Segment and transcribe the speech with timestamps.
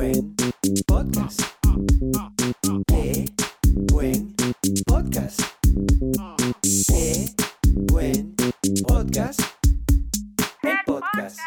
[0.00, 0.34] Buen
[0.86, 1.42] podcast.
[2.86, 3.26] Qué
[3.92, 4.34] buen
[4.86, 5.40] podcast.
[6.88, 7.26] Qué
[7.92, 8.34] buen
[8.88, 9.40] podcast.
[10.62, 11.38] El podcast.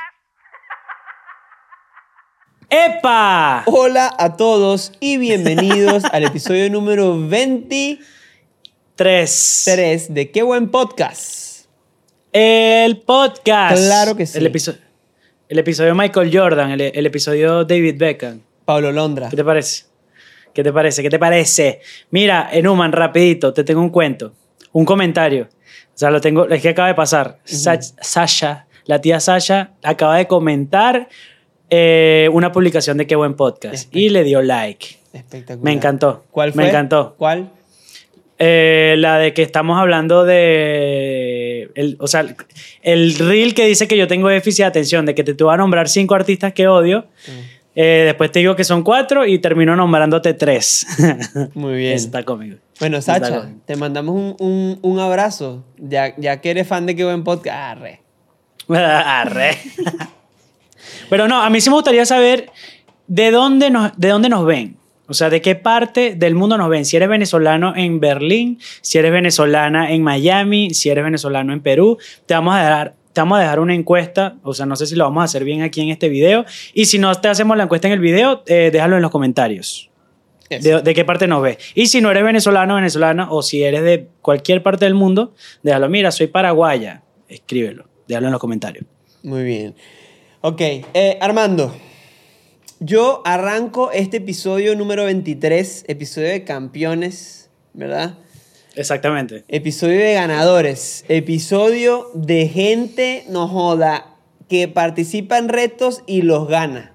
[2.69, 3.63] ¡Epa!
[3.65, 8.05] Hola a todos y bienvenidos al episodio número 23
[9.65, 10.13] Tres.
[10.13, 11.65] de Qué buen podcast.
[12.31, 13.83] El podcast.
[13.83, 14.37] Claro que sí.
[14.37, 14.82] El, episodio
[15.53, 18.41] el episodio Michael Jordan, el, el episodio David Beckham.
[18.65, 19.29] Pablo Londra.
[19.29, 19.85] ¿Qué te parece?
[20.51, 21.03] ¿Qué te parece?
[21.03, 21.79] ¿Qué te parece?
[22.09, 24.33] Mira, Enuman, rapidito, te tengo un cuento,
[24.71, 25.47] un comentario.
[25.93, 27.37] O sea, lo tengo, es que acaba de pasar.
[27.43, 31.07] Sa- Sasha, la tía Sasha, acaba de comentar
[31.69, 34.97] eh, una publicación de Qué Buen Podcast y le dio like.
[35.13, 35.63] Espectacular.
[35.63, 36.23] Me encantó.
[36.31, 36.63] ¿Cuál fue?
[36.63, 37.13] Me encantó.
[37.17, 37.51] ¿Cuál?
[38.39, 41.69] Eh, la de que estamos hablando de.
[41.75, 42.25] El, o sea,
[42.81, 45.53] el reel que dice que yo tengo déficit de atención, de que te, te voy
[45.53, 47.05] a nombrar cinco artistas que odio.
[47.75, 50.85] eh, después te digo que son cuatro y termino nombrándote tres.
[51.53, 51.93] Muy bien.
[51.93, 52.57] Está cómico.
[52.79, 57.03] Bueno, Sacha, te mandamos un, un- un abrazo, ya, ya que eres fan de Qué
[57.05, 57.55] buen podcast.
[57.77, 58.01] Arre.
[58.69, 59.57] Arre.
[61.09, 62.49] Pero no, a mí sí me gustaría saber
[63.07, 64.77] de dónde nos, de dónde nos ven.
[65.07, 66.85] O sea, de qué parte del mundo nos ven.
[66.85, 71.97] Si eres venezolano en Berlín, si eres venezolana en Miami, si eres venezolano en Perú,
[72.25, 74.37] te vamos a dejar, te vamos a dejar una encuesta.
[74.43, 76.45] O sea, no sé si lo vamos a hacer bien aquí en este video.
[76.73, 79.89] Y si no te hacemos la encuesta en el video, eh, déjalo en los comentarios.
[80.49, 81.57] De, de qué parte nos ves.
[81.73, 85.33] Y si no eres venezolano venezolana, o si eres de cualquier parte del mundo,
[85.63, 85.89] déjalo.
[85.89, 87.01] Mira, soy paraguaya.
[87.27, 87.85] Escríbelo.
[88.07, 88.85] Déjalo en los comentarios.
[89.23, 89.73] Muy bien.
[90.41, 91.73] Ok, eh, Armando.
[92.85, 98.15] Yo arranco este episodio número 23, episodio de campeones, ¿verdad?
[98.75, 99.45] Exactamente.
[99.47, 104.17] Episodio de ganadores, episodio de gente, no joda,
[104.49, 106.93] que participa en retos y los gana.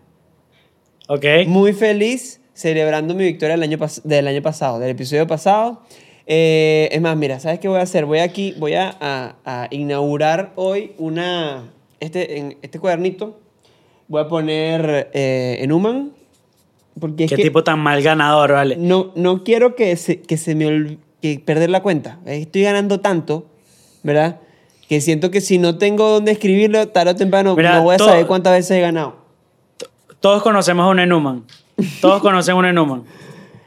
[1.09, 1.25] Ok.
[1.47, 5.83] Muy feliz celebrando mi victoria del año, pas- del año pasado, del episodio pasado.
[6.27, 8.05] Eh, es más, mira, ¿sabes qué voy a hacer?
[8.05, 13.41] Voy aquí, voy a, a- a inaugurar hoy una, este, en este cuadernito,
[14.09, 16.11] voy a poner eh, en Human,
[17.01, 18.77] porque es Qué que tipo tan mal ganador, vale.
[18.77, 22.19] no, no quiero que se, que se me olvide, que perder la cuenta.
[22.27, 23.47] Estoy ganando tanto,
[24.03, 24.41] ¿verdad?
[24.89, 27.99] Que siento que si no tengo dónde escribirlo, tarde o temprano Mira, no voy a
[27.99, 29.17] saber cuántas veces he ganado.
[30.21, 31.45] Todos conocemos a un Enuman.
[32.01, 33.05] Todos conocen a un Enuman.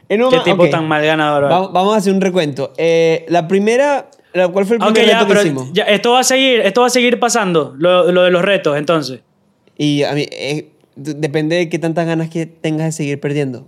[0.08, 0.70] En Qué tipo ok.
[0.70, 1.54] tan mal ganador, vale.
[1.54, 2.72] Va- Vamos a hacer un recuento.
[2.76, 4.10] Eh, la primera,
[4.52, 5.72] ¿cuál fue el primer ya, reto que pero hicimos?
[5.72, 8.76] ya, esto va a seguir, esto va a seguir pasando, lo, lo de los retos,
[8.76, 9.20] entonces.
[9.76, 13.66] Y a mí, eh, depende de qué tantas ganas que tengas de seguir perdiendo.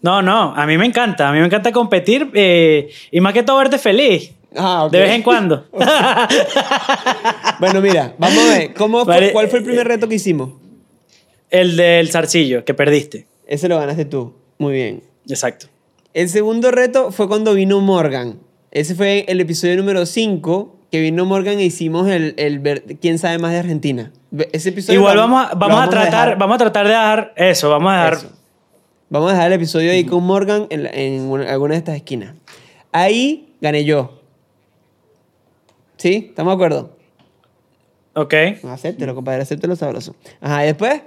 [0.00, 3.42] No, no, a mí me encanta, a mí me encanta competir eh, y más que
[3.42, 4.32] todo verte feliz.
[4.56, 4.88] Ah.
[4.90, 5.66] De vez en cuando.
[7.60, 8.74] Bueno, mira, vamos a ver.
[8.74, 10.50] ¿cómo fue- Vale, ¿Cuál fue el primer eh, reto que hicimos?
[11.50, 13.26] El del zarcillo, que perdiste.
[13.46, 14.34] Ese lo ganaste tú.
[14.58, 15.02] Muy bien.
[15.28, 15.66] Exacto.
[16.14, 18.38] El segundo reto fue cuando vino Morgan.
[18.70, 23.18] Ese fue el episodio número 5 que vino Morgan e hicimos el, el ver- quién
[23.18, 24.12] sabe más de Argentina.
[24.52, 27.96] Ese episodio Igual vamos vamos a tratar, vamos a tratar de dar eso, vamos a
[27.96, 28.12] dar.
[28.14, 28.32] Eso.
[29.10, 31.96] Vamos a dejar el episodio ahí con Morgan en, la- en una- alguna de estas
[31.96, 32.34] esquinas.
[32.92, 34.20] Ahí gané yo.
[35.96, 36.26] ¿Sí?
[36.30, 36.96] ¿Estamos de acuerdo?
[38.14, 38.34] Ok.
[38.64, 40.14] Acéptelo, compadre, acéptelo sabroso.
[40.40, 41.02] Ajá, y después,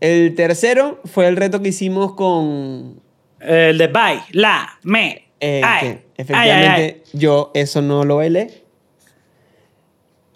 [0.00, 3.00] el tercero fue el reto que hicimos con...
[3.40, 5.28] El de bye, la, me.
[5.38, 7.18] eh, ay, que ay, efectivamente ay, ay.
[7.18, 8.64] yo eso no lo bailé.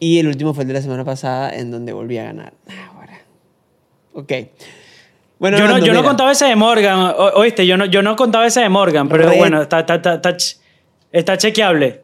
[0.05, 2.55] Y el último fue el de la semana pasada en donde volví a ganar.
[2.69, 3.21] Ah, Ahora.
[4.15, 4.33] Ok.
[5.39, 8.17] Bueno, yo no, yo no contaba ese de Morgan, o- oíste, yo no, yo no
[8.17, 9.39] contaba ese de Morgan, pero Red.
[9.39, 10.57] bueno, está, está, está, está, ch-
[11.13, 12.01] está chequeable.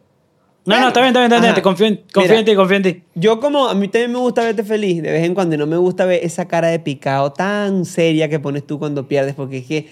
[0.64, 2.38] No, no, Bueno, está bien, está bien, está bien, te confío, en- confío Mira.
[2.38, 3.02] en ti, confío en ti.
[3.16, 5.66] Yo como a mí también me gusta verte feliz de vez en cuando y no
[5.66, 9.58] me gusta ver esa cara de picado tan seria que pones tú cuando pierdes porque
[9.58, 9.88] es que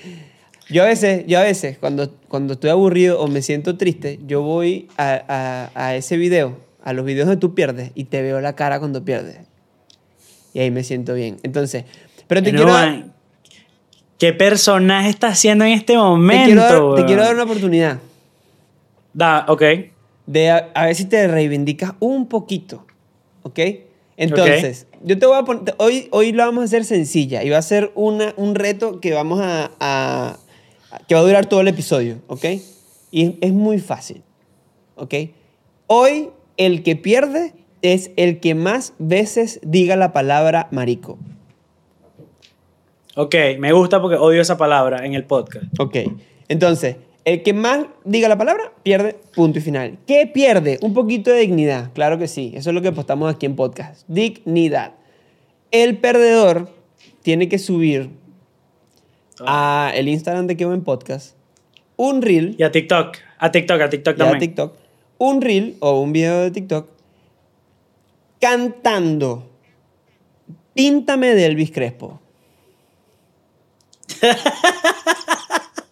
[0.71, 4.43] yo a veces, yo a veces cuando, cuando estoy aburrido o me siento triste, yo
[4.43, 6.57] voy a, a- a ese video,
[6.87, 9.39] a los videos donde tú pierdes y te veo la cara cuando pierdes.
[10.55, 11.39] Y ahí me siento bien.
[11.43, 11.85] Entonces,
[12.29, 13.05] pero te No, quiero,
[14.19, 16.45] ¿Qué personaje está haciendo en este te momento?
[16.47, 17.99] quiero dar, te quiero dar una oportunidad
[19.13, 19.63] Da, ok.
[20.27, 22.87] de a, a ver si te reivindicas un poquito,
[23.43, 23.59] ¿ok?
[24.17, 27.59] Entonces, yo te voy a poner, hoy, hoy lo vamos a hacer sencilla y va
[27.59, 30.39] a ser una, un reto que vamos a, a-
[31.09, 32.45] que va a durar todo el episodio, ¿ok?
[33.11, 34.23] Y es, es muy fácil,
[34.95, 35.15] ¿ok?
[35.89, 41.19] Hoy el que pierde es el que más veces diga la palabra marico,
[43.19, 45.65] Ok, me gusta porque odio esa palabra en el podcast.
[45.81, 45.97] ¿ok?
[46.49, 49.97] Entonces, el que más diga la palabra pierde, punto y final.
[50.07, 50.79] ¿Qué pierde?
[50.83, 54.07] Un poquito de dignidad, claro que sí, eso es lo que apostamos aquí en podcast,
[54.07, 54.93] dignidad.
[55.71, 56.69] El perdedor
[57.23, 58.11] tiene que subir
[59.41, 61.37] a el Instagram de Qué Buen Podcast
[61.97, 63.17] un reel Y a TikTok.
[63.39, 64.41] A TikTok, a TikTok y a también.
[64.41, 64.77] TikTok,
[65.19, 66.89] un reel o un video de TikTok
[68.41, 69.49] cantando
[70.75, 72.21] Píntame de Elvis Crespo.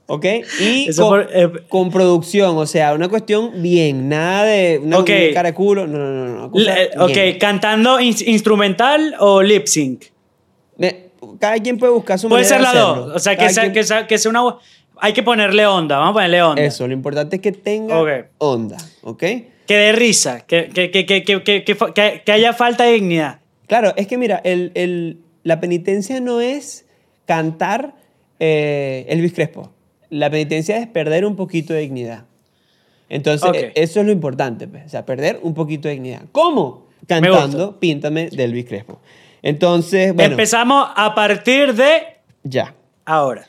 [0.07, 0.27] ¿Ok?
[0.61, 4.99] Y Eso con, por- eh, con producción, o sea, una cuestión bien, nada de una,
[4.99, 5.09] Ok.
[5.11, 6.59] una cara de culo, no, no, no, no.
[6.59, 7.39] Le- ok, bien.
[7.39, 10.05] cantando ins- instrumental o lip sync.
[10.77, 11.05] Me-
[11.41, 12.97] cada quien puede buscar su Puede ser hacerlo.
[13.07, 13.17] dos.
[13.17, 14.57] O sea, que sea, quien- que, sea, que sea una.
[14.99, 15.99] Hay que ponerle onda.
[15.99, 16.63] Vamos a ponerle onda.
[16.63, 18.09] Eso, lo importante es que tenga Ok.
[18.39, 19.19] onda, ¿ok?
[19.67, 20.41] Que dé risa.
[20.47, 23.41] Que, que, que, que, que, que, que fa- que- que haya falta de dignidad.
[23.67, 26.87] Claro, es que mira, el, el- la penitencia no es
[27.27, 27.95] cantar
[28.41, 29.71] eh, Elvis Crespo.
[30.11, 32.25] La penitencia es perder un poquito de dignidad.
[33.09, 36.23] Entonces, e- eso es lo importante, pues, o sea, perder un poquito de dignidad.
[36.33, 36.87] ¿Cómo?
[37.07, 39.01] Cantando Píntame de Elvis Crespo.
[39.43, 42.03] Entonces, bueno, Empezamos a partir de
[42.43, 42.75] ya.
[43.05, 43.47] ahora.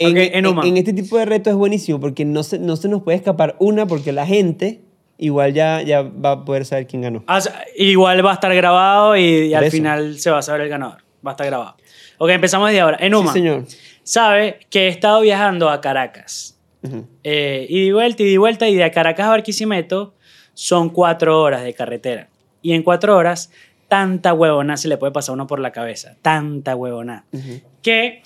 [0.00, 0.66] En, Ok, en Uma.
[0.66, 3.54] en este tipo de reto es buenísimo porque no se, no se nos puede escapar
[3.58, 4.80] una porque la gente
[5.18, 7.22] igual ya, ya va a poder saber quién ganó.
[7.26, 7.40] Ah,
[7.76, 9.76] igual va a estar grabado y, y al eso.
[9.76, 10.98] final se va a saber el ganador.
[11.24, 11.76] Va a estar grabado.
[12.16, 12.96] Ok, empezamos desde ahora.
[13.00, 13.64] Enuma, Sí, señor.
[14.02, 16.58] sabe que he estado viajando a Caracas.
[16.82, 17.06] Ujú.
[17.22, 20.14] Eh, y de vuelta, y de vuelta, y de Caracas a Barquisimeto
[20.54, 22.28] son cuatro horas de carretera.
[22.62, 23.50] Y en cuatro horas,
[23.88, 26.16] tanta huevona se le puede pasar a uno por la cabeza.
[26.22, 27.26] Tanta huevona.
[27.32, 27.60] Ujú.
[27.82, 28.22] Que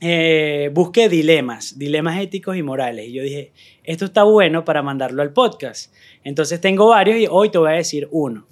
[0.00, 3.08] eh, busqué dilemas, dilemas éticos y morales.
[3.08, 3.52] Y yo dije,
[3.84, 5.92] esto está bueno para mandarlo al podcast.
[6.24, 8.46] Entonces tengo varios y hoy te voy a decir uno.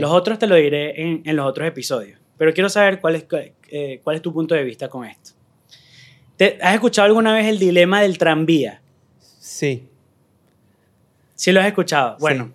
[0.00, 2.18] Los otros te lo diré en, en los otros episodios.
[2.36, 3.26] Pero quiero saber cuál es,
[3.70, 5.32] eh, cuál es tu punto de vista con esto.
[6.36, 8.80] ¿Te- ¿Has escuchado alguna vez el dilema del tranvía?
[9.38, 9.84] Sí.
[11.34, 12.12] Sí lo has escuchado.
[12.16, 12.20] Sí.
[12.20, 12.52] Bueno,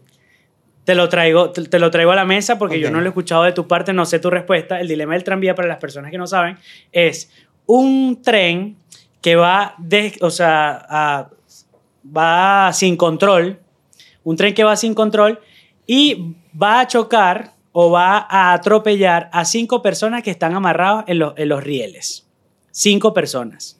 [0.85, 3.09] te lo traigo, te, te lo traigo a la mesa porque yo no lo he
[3.09, 4.79] escuchado de tu parte, no sé tu respuesta.
[4.81, 6.57] El dilema del tranvía para las personas que no saben
[6.91, 7.31] es
[7.65, 8.77] un tren
[9.21, 11.29] que va de, o sea,
[12.05, 13.59] va sin control,
[14.23, 15.39] un tren que va sin control
[15.87, 21.19] y va a chocar o va a atropellar a cinco personas que están amarrados en,
[21.19, 22.27] los- en los rieles.
[22.71, 23.79] Cinco personas.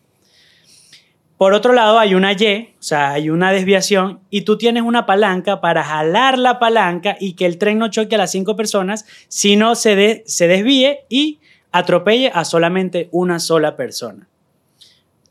[1.38, 5.06] Por otro lado, hay una Y, o sea, hay una desviación, y tú tienes una
[5.06, 9.06] palanca para jalar la palanca y que el tren no choque a las cinco personas,
[9.28, 11.40] sino se, de- se desvíe y
[11.74, 14.30] atropelle a solamente una sola persona.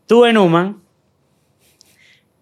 [0.07, 0.83] Tú en Human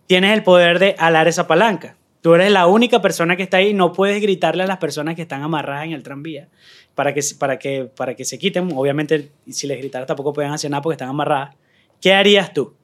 [0.06, 1.96] tienes el poder de alar esa palanca.
[2.22, 5.22] Tú eres la única persona que está ahí, no puedes gritarle a las personas que
[5.22, 6.48] están amarradas en el tranvía
[6.94, 8.70] para que, para que, para que se quiten.
[8.74, 11.54] Obviamente, si les gritaras tampoco pueden hacer nada porque están amarradas.
[12.00, 12.74] ¿Qué harías tú?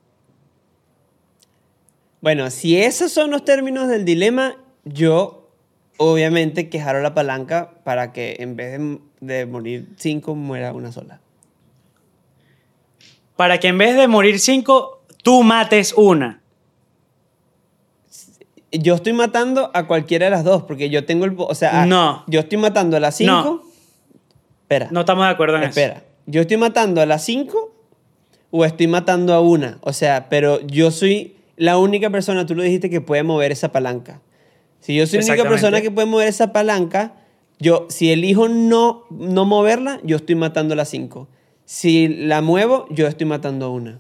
[2.20, 5.45] Bueno, si esos son los términos del dilema, yo
[5.98, 10.92] obviamente que jalo la palanca para que en vez de, de morir cinco, muera una
[10.92, 11.20] sola.
[13.36, 16.40] Para que en vez de morir cinco, tú mates una.
[18.72, 21.34] Yo estoy matando a cualquiera de las dos, porque yo tengo el...
[21.38, 22.24] O sea, a- No.
[22.26, 23.32] yo estoy matando a las cinco.
[23.32, 23.62] No.
[24.62, 24.88] Espera.
[24.90, 26.02] No estamos de acuerdo en Espera.
[26.26, 27.72] Yo estoy matando a las cinco
[28.50, 29.78] o estoy matando a una.
[29.82, 33.70] O sea, pero yo soy la única persona, tú lo dijiste, que puede mover esa
[33.70, 34.20] palanca.
[34.80, 37.14] Si yo soy la única persona que puede mover esa palanca,
[37.58, 41.28] yo, si elijo no, no moverla, yo estoy matando a las cinco.
[41.64, 43.98] Si la muevo, yo estoy matando a una.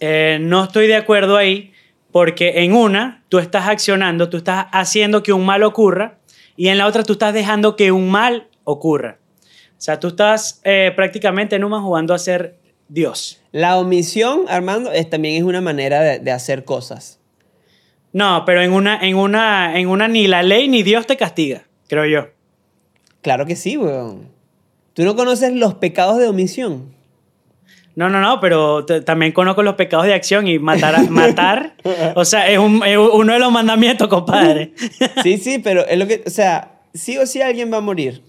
[0.00, 1.72] Eh, no estoy de acuerdo ahí
[2.12, 6.18] porque en una tú estás accionando, tú estás haciendo que un mal ocurra
[6.56, 9.18] y en la otra tú estás dejando que un mal ocurra.
[9.72, 13.40] O sea, tú estás eh, prácticamente en una jugando a ser Dios.
[13.52, 17.20] La omisión, Armando, es, también es una manera de, de hacer cosas.
[18.18, 21.62] No, pero en una, en, una, en una ni la ley ni Dios te castiga,
[21.88, 22.28] creo yo.
[23.22, 24.28] Claro que sí, weón.
[24.94, 26.92] ¿Tú no conoces los pecados de omisión?
[27.94, 31.74] No, no, no, pero también conozco los pecados de acción y matar, matar
[32.14, 34.72] o sea, es, un- es uno de los mandamientos, compadre.
[35.22, 38.22] Sí, sí, pero es lo que, o sea, sí o sí alguien va a morir.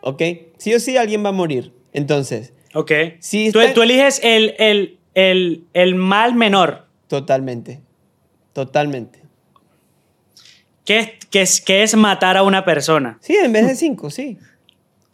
[0.00, 0.22] ¿Ok?
[0.58, 1.72] Sí o sí alguien va a morir.
[1.92, 2.92] Entonces, Ok.
[3.20, 6.86] Sí, tú, tú eliges el, el, el, el mal menor.
[7.08, 7.80] totalmente.
[8.56, 9.20] Totalmente.
[10.86, 13.18] ¿Qué es, qué es, qué es matar a una persona?
[13.20, 14.38] Sí, en vez de cinco, sí.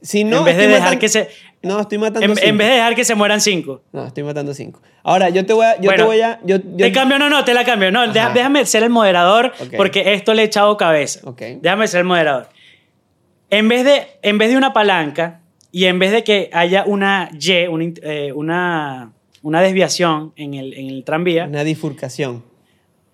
[0.01, 1.29] Si no, en vez de dejar que se...
[1.61, 2.49] No, estoy matando En, cinco.
[2.49, 3.83] en vez de dejar que se mueran cinco.
[3.93, 4.81] No, estoy matando cinco.
[5.03, 5.81] Ahora, yo te voy a...
[5.81, 6.39] Yo te voy a...
[6.45, 7.91] Yo, yo- Te cambio, no, no, te la cambio.
[7.91, 8.31] No, Ajá.
[8.33, 11.19] déjame ser el moderador porque esto le he echado cabeza.
[11.25, 11.43] Ok.
[11.61, 12.49] Déjame ser el moderador.
[13.51, 15.41] En vez, de, en vez de una palanca
[15.73, 20.75] y en vez de que haya una Y, una, eh, una, una desviación en el,
[20.75, 22.45] en el tranvía, Una bifurcación.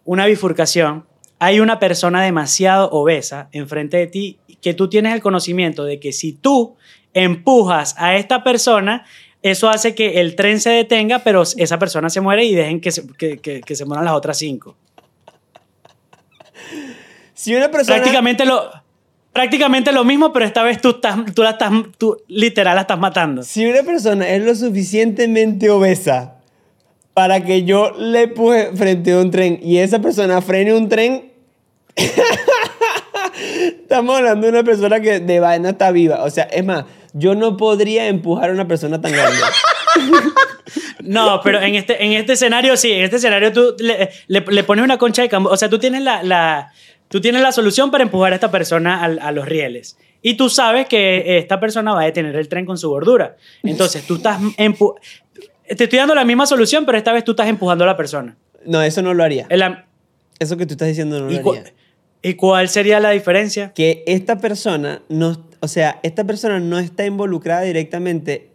[0.09, 1.05] Una bifurcación,
[1.39, 6.13] hay una persona demasiado obesa enfrente de ti que tú tienes el conocimiento de que
[6.13, 6.77] si tú
[7.13, 9.05] empujas a esta persona,
[9.43, 12.91] eso hace que el tren se detenga, pero esa persona se muere y dejen que
[12.91, 14.77] se, que, que- que se mueran las otras cinco.
[17.35, 17.97] Si una persona...
[17.99, 18.71] Prácticamente lo,
[19.35, 22.99] prácticamente lo mismo, pero esta vez tú, estás, tú la estás, tú literal la estás
[22.99, 23.43] matando.
[23.43, 26.38] Si una persona es lo suficientemente obesa
[27.19, 31.33] para que yo le empuje frente a un tren y esa persona frene un tren,
[33.83, 36.23] estamos hablando de una persona que de vaina está viva.
[36.23, 36.85] O sea, es más,
[37.15, 39.37] yo no podría empujar a una persona tan grande.
[41.01, 44.85] No, pero en este, en este escenario sí, en este escenario tú le, le- pones
[44.85, 46.73] una concha de cambo, o sea, tú tienes la, la-
[47.09, 49.97] tú tienes la solución para empujar a esta persona al- a, los rieles.
[50.21, 53.37] Y tú sabes que esta persona va a detener el tren con su gordura.
[53.63, 54.97] Entonces, tú estás empu-
[55.77, 58.37] te estoy dando la misma solución, pero esta vez tú estás empujando a la persona.
[58.65, 59.47] No, eso no lo haría.
[59.51, 59.87] La-
[60.39, 61.73] Eso que tú estás diciendo no ¿y, lo haría.
[62.23, 63.73] ¿Y cuál sería la diferencia?
[63.75, 68.51] Que esta persona no, o sea, esta persona no está involucrada directamente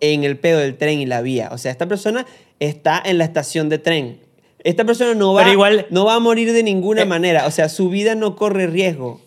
[0.00, 1.48] en el pedo del tren y la vía.
[1.52, 2.26] O sea, esta persona
[2.60, 4.20] está en la estación de tren.
[4.64, 7.06] Esta persona no va, igual- no va a morir de ninguna Eh.
[7.06, 7.46] manera.
[7.46, 9.08] O sea, su vida no corre riesgo.
[9.08, 9.20] O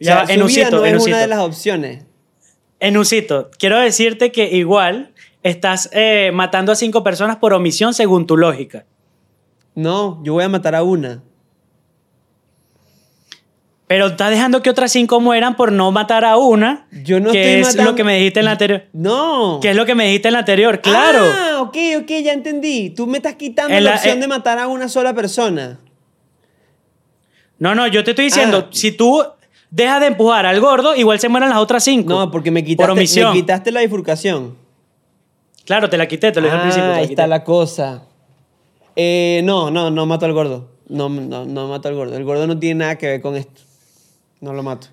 [0.00, 2.04] Ya sea, va, su Enucito, vida no es una de las opciones.
[2.80, 5.12] Enucito, quiero decirte que igual
[5.48, 8.84] estás eh, matando a cinco personas por omisión según tu lógica.
[9.74, 11.22] No, yo voy a matar a una.
[13.88, 16.88] Pero estás dejando que otras cinco mueran por no matar a una.
[17.04, 18.84] Yo no que estoy es matando- lo que me dijiste en la anterior.
[18.92, 19.60] No.
[19.62, 21.20] Que es lo que me dijiste en la anterior, claro.
[21.22, 22.90] Ah, ok, ok, ya entendí.
[22.90, 25.78] Tú me estás quitando En la, la- opción eh, de matar a una sola persona.
[27.60, 28.70] No, no, yo te estoy diciendo, Ah.
[28.72, 29.22] si tú
[29.70, 32.10] dejas de empujar al gordo, igual se mueran las otras cinco.
[32.12, 33.30] No, porque me quitaste, Por omisión.
[33.32, 34.56] me quitaste la bifurcación.
[35.66, 36.84] Claro, te la quité, te lo dije Ah, al principio.
[36.86, 37.26] te la ahí está quité.
[37.28, 38.02] la cosa.
[38.94, 40.68] Eh, no, no, no mato al gordo.
[40.88, 42.16] No, no, no mato al gordo.
[42.16, 43.62] El gordo no tiene nada que ver con esto.
[44.40, 44.86] No lo mato.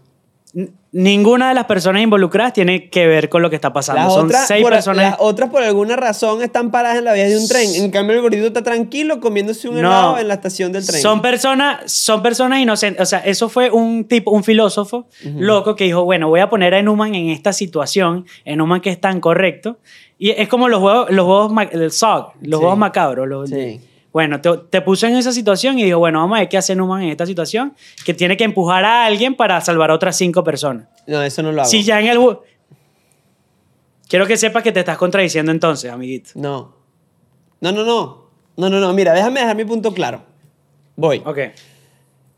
[0.55, 4.03] N- Ninguna de las personas involucradas tiene que ver con lo que está pasando.
[4.03, 5.11] Las Son otras, seis por, personas.
[5.11, 7.67] las otras, por alguna razón, están paradas en la vía de un tren.
[7.75, 9.79] En cambio, el gordito está tranquilo comiéndose un No.
[9.81, 11.01] helado en la estación del tren.
[11.01, 13.01] Son personas, son personas inocentes.
[13.01, 16.75] O sea, eso fue un tipo, un filósofo loco que dijo, bueno, voy a poner
[16.75, 19.77] a Enuman en esta situación, Enuman que es tan correcto.
[20.23, 22.61] Y es como los juegos, los juegos, el SOG, los Sí.
[22.61, 23.27] juegos macabros.
[23.27, 23.81] los- Sí.
[24.13, 26.71] Bueno, te, te puso en esa situación y dijo, bueno, vamos a ver qué hace
[26.71, 27.73] Enuman en esta situación,
[28.05, 30.87] que tiene que empujar a alguien para salvar a otras cinco personas.
[31.07, 31.69] No, eso no lo hago.
[31.69, 32.19] Si ya en el...
[34.07, 36.29] Quiero que sepas que te estás contradiciendo entonces, amiguito.
[36.35, 36.73] No.
[37.59, 38.29] No, no, no.
[38.55, 38.93] No, no, no.
[38.93, 40.21] Mira, déjame dejar mi punto claro.
[40.95, 41.21] Voy.
[41.25, 41.39] Ok.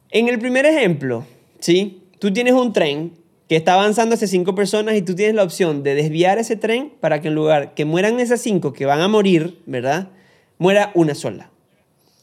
[0.10, 1.24] En el primer ejemplo,
[1.60, 2.02] ¿sí?
[2.18, 3.14] Tú tienes un tren
[3.48, 6.94] que está avanzando hacia cinco personas y tú tienes la opción de desviar ese tren
[7.00, 10.10] para que en lugar que mueran esas cinco que van a morir, ¿verdad?
[10.58, 11.52] Muera una sola.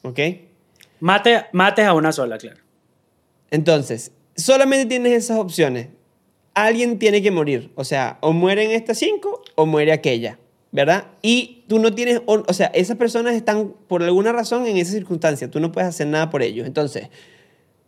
[0.03, 0.19] ¿Ok?
[1.01, 2.61] Mate, mates a una sola, claro.
[3.51, 5.89] Entonces, solamente tienes esas opciones.
[6.55, 7.71] Alguien tiene que morir.
[7.77, 10.39] O sea, o mueren estas cinco o muere aquella.
[10.75, 11.09] ¿Verdad?
[11.21, 14.93] Y tú no tienes, o, o sea, esas personas están por alguna razón en esa
[14.93, 15.51] circunstancia.
[15.51, 16.67] Tú no puedes hacer nada por ellos.
[16.67, 17.11] Entonces,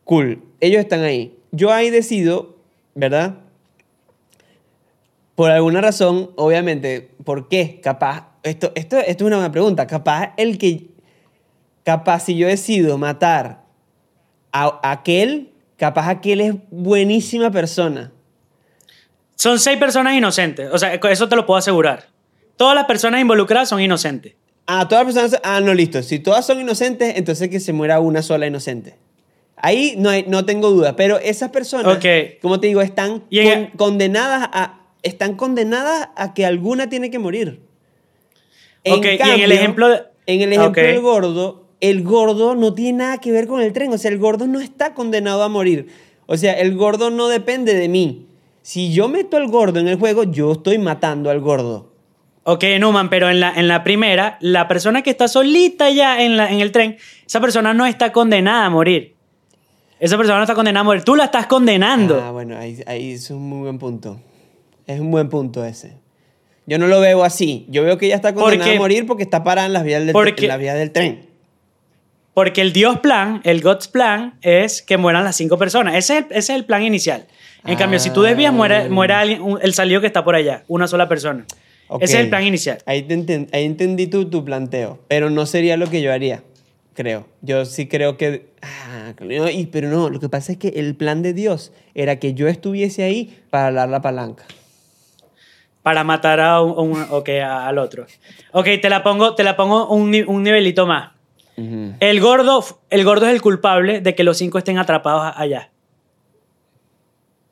[0.04, 0.42] cool.
[0.60, 1.34] Ellos están ahí.
[1.50, 2.53] Yo ahí decido,
[2.94, 3.36] ¿verdad?
[5.34, 7.80] Por alguna razón, obviamente, ¿por qué?
[7.82, 9.86] Capaz, esto, esto, esto es una buena pregunta.
[9.86, 10.90] Capaz el que,
[11.82, 13.64] capaz si yo decido matar
[14.52, 18.12] a, a aquel, capaz aquel es buenísima persona.
[19.34, 20.70] Son seis personas inocentes.
[20.72, 22.06] O sea, eso te lo puedo asegurar.
[22.56, 24.34] Todas las personas involucradas son inocentes.
[24.66, 26.02] Ah, todas las personas, ah, no, listo.
[26.02, 28.96] Si todas son inocentes, entonces que se muera una sola inocente.
[29.56, 31.86] Ahí no, hay, no tengo duda, pero esas personas,
[32.42, 37.10] como te digo, están Y en con- condenadas a están condenadas a que alguna tiene
[37.10, 37.60] que morir.
[38.86, 42.98] Ok, y en el ejemplo de- en el ejemplo del gordo, el gordo no tiene
[42.98, 45.88] nada que ver con el tren, o sea, el gordo no está condenado a morir.
[46.26, 48.26] O sea, el gordo no depende de mí.
[48.62, 51.92] Si yo meto al gordo en el juego, yo estoy matando al gordo.
[52.44, 56.36] Ok, Numan, pero en la, en la primera, la persona que está solita ya en,
[56.38, 56.96] la, en el tren,
[57.26, 59.13] esa persona no está condenada a morir.
[60.04, 61.02] Esa persona no está condenada a morir.
[61.02, 62.20] Tú la estás condenando.
[62.22, 64.20] Ah, bueno, ahí, ahí es un muy buen punto.
[64.86, 65.92] Es un buen punto ese.
[66.66, 67.64] Yo no lo veo así.
[67.70, 70.04] Yo veo que ella está condenada Porque- a morir porque está parada en las vías
[70.04, 71.26] del, porque- en las vías del tren.
[72.34, 75.94] Porque el Dios plan, el God's plan, es que mueran las cinco personas.
[75.94, 77.26] Ese es el, ese es el plan inicial.
[77.64, 78.86] En cambio, si tú desvías, muere, Ah.
[78.90, 81.46] muere alguien, un- el salido que está por allá, una sola persona.
[81.88, 82.02] Ok.
[82.02, 82.78] Ese es el plan inicial.
[82.86, 86.42] Ahí, te enten- ahí entendí tu, tu planteo, pero no sería lo que yo haría,
[86.94, 87.26] creo.
[87.42, 88.48] Yo sí creo que...
[88.62, 92.18] Ah, no, y- pero no, lo que pasa es que el plan de Dios era
[92.18, 94.44] que yo estuviese ahí para dar la palanca.
[95.82, 98.06] Para matar a un, un- a- al otro.
[98.52, 101.12] Ok, te la pongo, te la pongo un, ni- un nivelito más.
[101.56, 105.70] El gordo, el gordo es el culpable de que los cinco estén atrapados allá.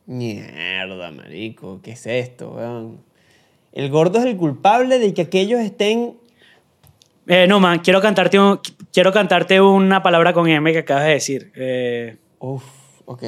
[0.06, 2.98] Mierda, marico, ¿qué es esto, weón?
[3.72, 6.14] El gordo es el culpable de que aquellos estén...
[7.26, 8.60] Eh, no, man, quiero cantarte, un-
[8.92, 11.52] quiero cantarte una palabra con M que acabas de decir.
[11.54, 12.64] Eh, Uf,
[13.04, 13.22] ok.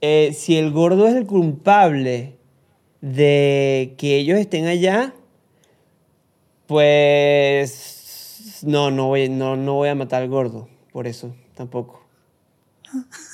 [0.00, 2.36] Eh, si el gordo es el culpable
[3.00, 5.12] de que ellos estén allá,
[6.66, 12.06] pues no, no voy, no, no voy a matar al gordo, por eso, tampoco.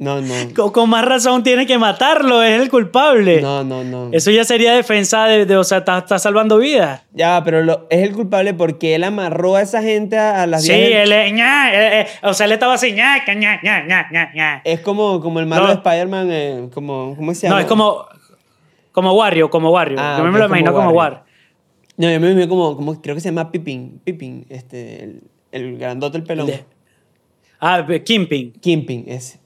[0.00, 0.34] No, no.
[0.56, 3.42] con, con más razón tiene que matarlo, es el culpable.
[3.42, 4.08] No, no, no.
[4.12, 7.02] Eso ya sería defensa de, de- o sea, está, está salvando vidas.
[7.12, 10.62] Ya, pero lo- es el culpable porque él amarró a esa gente a, a las
[10.64, 13.60] Sí, del- él, es- ña, eh, eh, o sea, él estaba así, ña, ña, ña,
[13.62, 14.62] ña, ña, ña, ña.
[14.64, 15.68] Es como, como el malo No.
[15.68, 17.56] de Spider-Man, eh, como, ¿cómo se llama?
[17.56, 18.06] No, es como,
[18.92, 19.98] como Wario, como Wario.
[20.00, 21.20] Ah, Yo ok, me lo imagino como Wario.
[21.98, 25.76] No, yo me imagino como, como, creo que se llama Pippin, Pippin, este, el, el
[25.76, 26.46] grandote, el pelón.
[26.46, 26.64] De-
[27.60, 28.52] Ah, Kimping.
[28.52, 29.39] Kimping, ese.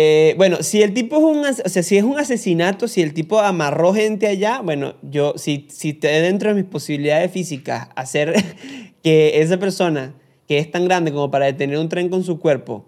[0.00, 3.12] Eh, bueno, si el tipo es un, o sea, si es un asesinato, si el
[3.14, 8.32] tipo amarró gente allá, bueno, yo, si, si te dentro de mis posibilidades físicas hacer
[9.02, 10.14] que esa persona
[10.46, 12.86] que es tan grande como para detener un tren con su cuerpo,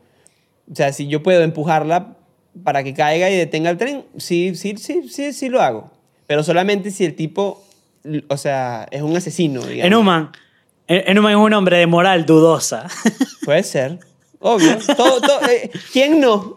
[0.71, 2.17] o sea, si yo puedo empujarla
[2.63, 5.91] para que caiga y detenga el tren, sí, sí, sí, sí, sí lo hago.
[6.29, 7.65] Pero solamente si el tipo,
[8.29, 9.87] o sea, es un asesino, digamos.
[9.87, 10.31] Enuman.
[10.87, 12.87] En- Enuman es un hombre de moral dudosa.
[13.45, 13.99] Puede ser.
[14.41, 14.77] Obvio.
[14.97, 16.57] Todo, todo, eh, ¿Quién no?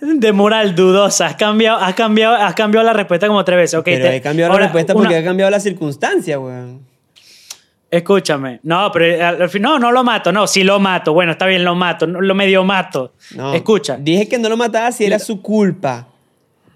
[0.00, 1.26] de moral dudosa.
[1.26, 3.74] Has cambiado, has cambiado, has cambiado la respuesta como tres veces.
[3.78, 6.80] Ok, Pero te- he cambiado ahora, la respuesta porque una- he cambiado la circunstancia, weón.
[7.90, 8.58] Escúchame.
[8.62, 10.32] No, pero al al fin, no, no lo mato.
[10.32, 11.12] No, sí lo mato.
[11.12, 12.06] Bueno, está bien, lo mato.
[12.06, 13.12] Lo medio mato.
[13.34, 13.54] No.
[13.54, 13.96] Escucha.
[13.98, 16.08] Dije que no lo mataba si era su culpa.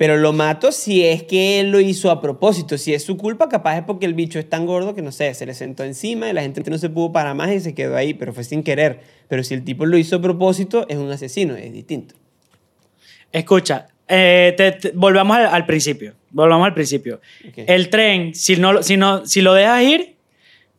[0.00, 2.78] Pero lo mato si es que él lo hizo a propósito.
[2.78, 5.34] Si es su culpa, capaz es porque el bicho es tan gordo que no sé,
[5.34, 7.96] se le sentó encima y la gente no se pudo parar más y se quedó
[7.98, 9.00] ahí, pero fue sin querer.
[9.28, 12.14] Pero si el tipo lo hizo a propósito, es un asesino, es distinto.
[13.30, 13.88] Escucha.
[14.08, 16.14] eh, te- te- volvamos al, al principio.
[16.30, 17.20] Volvamos al principio.
[17.68, 20.16] El tren, si, no, lo- si, no, si lo dejas ir,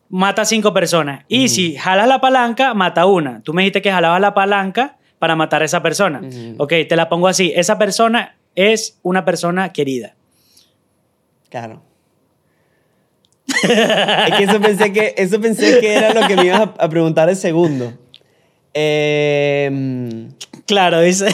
[0.10, 1.24] mata a cinco personas.
[1.30, 3.42] Y si jalas la palanca, mata a una.
[3.44, 6.20] Tú me dijiste que jalabas la palanca para matar a esa persona.
[6.58, 7.54] Ok, te la pongo así.
[7.56, 10.16] Esa persona es una persona querida.
[11.50, 11.82] Claro.
[13.48, 16.90] es que eso pensé que, eso pensé que era lo que me ibas a, a
[16.90, 17.94] preguntar el segundo.
[18.74, 20.30] Eh,
[20.72, 21.28] Claro, dice.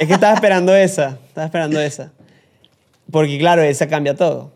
[0.00, 1.18] es que estaba esperando esa.
[1.28, 2.10] Estaba esperando esa.
[3.10, 4.52] Porque claro, esa cambia todo.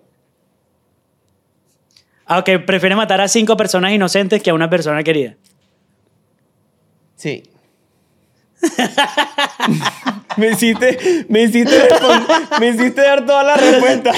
[2.27, 5.37] Aunque Ah, prefiere matar a cinco personas inocentes que a una persona querida.
[7.15, 7.45] Sí.
[10.37, 11.77] me hiciste, me hiciste,
[12.61, 14.13] me hiciste dar toda la respuesta.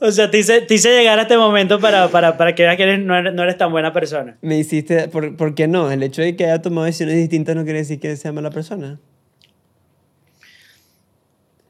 [0.00, 2.76] O sea, te hice, te hice llegar a este momento para, para, para que veas
[2.76, 4.38] que eres- no, eres, no eres tan buena persona.
[4.42, 5.90] me hiciste, ¿por, por qué no?
[5.90, 9.00] El hecho de que haya tomado decisiones distintas no quiere decir que sea mala persona.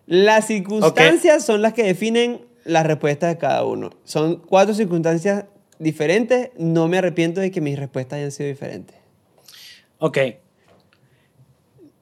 [0.07, 3.90] Las circunstancias son las que definen las respuestas de cada uno.
[4.05, 5.44] Son cuatro circunstancias
[5.79, 6.51] diferentes.
[6.59, 8.96] No me arrepiento de que mis respuestas hayan sido diferentes.
[9.98, 10.18] Ok.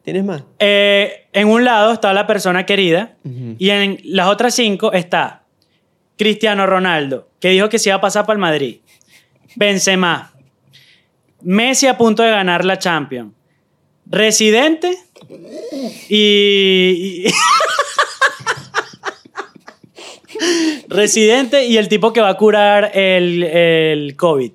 [0.07, 0.45] ¿Tienes más?
[0.61, 3.17] Eh, en un lado está la persona querida
[3.59, 5.43] y en las otras cinco está
[6.17, 8.77] Cristiano Ronaldo, que dijo que se iba a pasar para el Madrid.
[9.57, 10.33] Benzema.
[11.43, 13.33] Messi a punto de ganar la Champions.
[14.09, 14.97] Residente
[16.09, 17.25] y...
[17.27, 17.33] y-
[20.89, 24.53] Residente y el tipo que va a curar el, el COVID.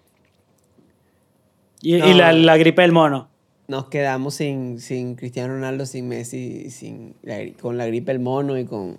[1.82, 3.31] Y, la, la gripe del mono.
[3.72, 8.58] Nos quedamos sin, sin Cristiano Ronaldo, sin Messi, sin la con la gripe del mono
[8.58, 8.98] y, con,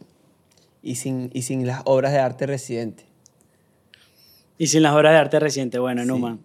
[0.82, 3.04] y, sin, y sin las obras de arte residente.
[4.56, 6.08] Y sin las obras de arte reciente, bueno, Sí.
[6.08, 6.40] Newman.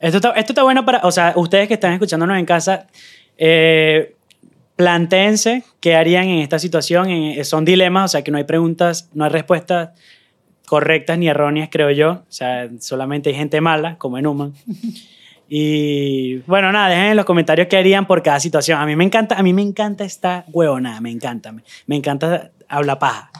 [0.00, 2.88] Esto está, esto está bueno para, o sea, ustedes que están escuchándonos en casa,
[3.36, 4.16] eh,
[4.74, 7.08] planteense qué harían en esta situación.
[7.08, 9.90] En- son dilemas, o sea, que no hay preguntas, no hay respuestas
[10.66, 12.10] correctas ni erróneas, creo yo.
[12.28, 14.54] O sea, solamente hay gente mala, como en Newman.
[15.48, 18.80] Y bueno, nada, dejen en los comentarios qué harían por cada situación.
[18.80, 21.52] A mí me encanta, a mí me encanta esta huevonada, me encanta.
[21.52, 23.30] Me, me encanta hablar paja.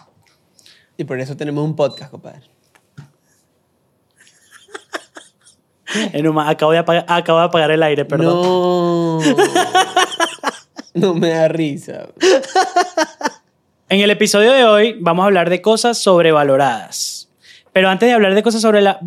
[0.97, 2.43] Y por eso tenemos un podcast, compadre.
[6.13, 8.35] Enuma, acabo de, apagar, acabo de apagar el aire, perdón.
[8.35, 9.21] No.
[10.95, 12.09] No me da risa.
[13.89, 17.18] En el episodio de hoy vamos a hablar de cosas sobrevaloradas.
[17.79, 18.99] Pero antes de hablar de cosas sobre la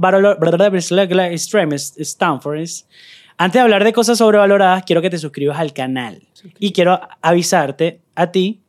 [1.98, 2.64] Stanford,
[3.38, 6.22] antes de hablar de cosas sobrevaloradas, quiero que te suscribas al canal.
[6.58, 8.62] Y quiero avisarte a ti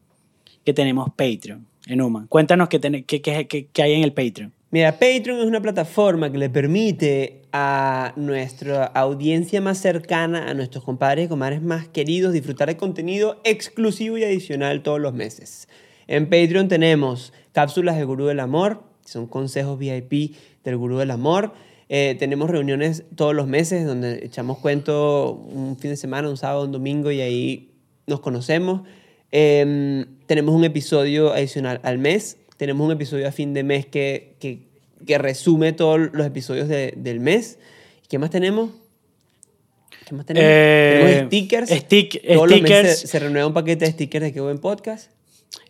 [0.64, 2.26] que tenemos Patreon en Uma.
[2.28, 4.52] Cuéntanos qué, ten- qué- qué- qué- qué hay en el Patreon.
[4.72, 10.82] Mira, Patreon es una plataforma que le permite a nuestra audiencia más cercana, a nuestros
[10.82, 15.68] compadres y comadres más queridos, disfrutar de contenido exclusivo y adicional todos los meses.
[16.08, 21.52] En Patreon tenemos cápsulas del Gurú del Amor, son consejos VIP del Gurú del Amor.
[21.88, 26.64] Eh, tenemos reuniones todos los meses donde echamos cuento un fin de semana, un sábado,
[26.64, 27.70] un domingo y ahí
[28.06, 28.82] nos conocemos.
[29.30, 32.38] Em, tenemos un episodio adicional al mes.
[32.56, 34.60] Tenemos un episodio a fin de mes que, que,
[35.06, 37.58] que resume todos los episodios de- del mes.
[38.04, 38.70] ¿Y qué más tenemos?
[40.06, 40.48] ¿Qué más tenemos?
[40.50, 41.70] Eh, tenemos stickers.
[41.70, 42.82] stick- Todos los stickers.
[42.84, 45.10] meses se, se renueva un paquete de stickers de Qué Buen Podcast.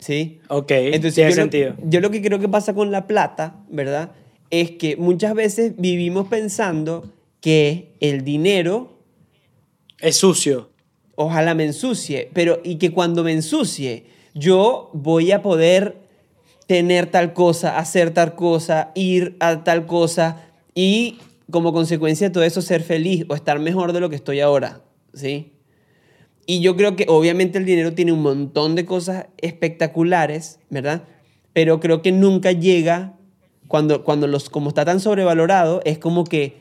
[0.01, 0.41] ¿Sí?
[0.49, 1.75] Ok, Entonces, tiene yo lo- sentido.
[1.85, 4.13] yo lo que creo que pasa con la plata, ¿verdad?
[4.51, 8.99] Es que muchas veces vivimos pensando que el dinero
[10.01, 10.71] Es sucio.
[11.17, 15.97] ojalá me ensucie, pero y que cuando me ensucie, yo voy a poder
[16.69, 21.19] tener tal cosa, hacer tal cosa, ir a tal cosa y
[21.51, 24.83] como consecuencia de todo eso ser feliz o estar mejor de lo que estoy ahora,
[25.15, 25.55] ¿sí?
[26.45, 31.05] Y yo creo que obviamente el dinero tiene un montón de cosas espectaculares, ¿verdad?
[31.55, 33.15] Pero creo que nunca llega
[33.67, 36.59] cuando cuando los como está tan sobrevalorado es como que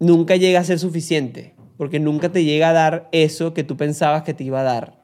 [0.00, 4.24] nunca llega a ser suficiente, porque nunca te llega a dar eso que tú pensabas
[4.24, 5.00] que te iba a dar.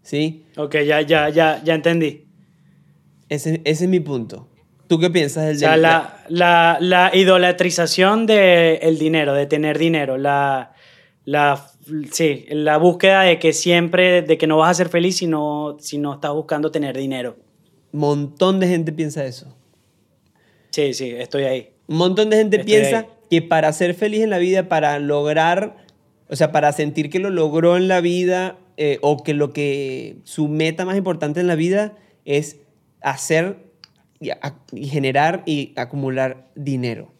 [0.00, 0.46] ¿Sí?
[0.56, 2.27] Ok, ya, ya, ya, ya entendí.
[3.28, 4.48] Ese, ese es mi punto.
[4.86, 9.78] ¿Tú qué piensas del O sea, del- la, la, la idolatrización del dinero, de tener
[9.78, 10.72] dinero, la,
[11.24, 11.66] la,
[12.10, 15.76] sí, la búsqueda de que siempre, de que no vas a ser feliz si no,
[15.78, 17.36] si no estás buscando tener dinero.
[17.92, 19.54] montón de gente piensa eso.
[20.70, 21.70] Sí, sí, estoy ahí.
[21.86, 23.06] Un montón de gente Estoy piensa ahí.
[23.30, 25.76] que para ser feliz en la vida, para lograr,
[26.28, 30.16] o sea, para sentir que lo logró en la vida eh, o que lo que
[30.24, 32.60] su meta más importante en la vida es
[33.02, 33.58] hacer
[34.20, 37.12] y, a- y generar y acumular dinero.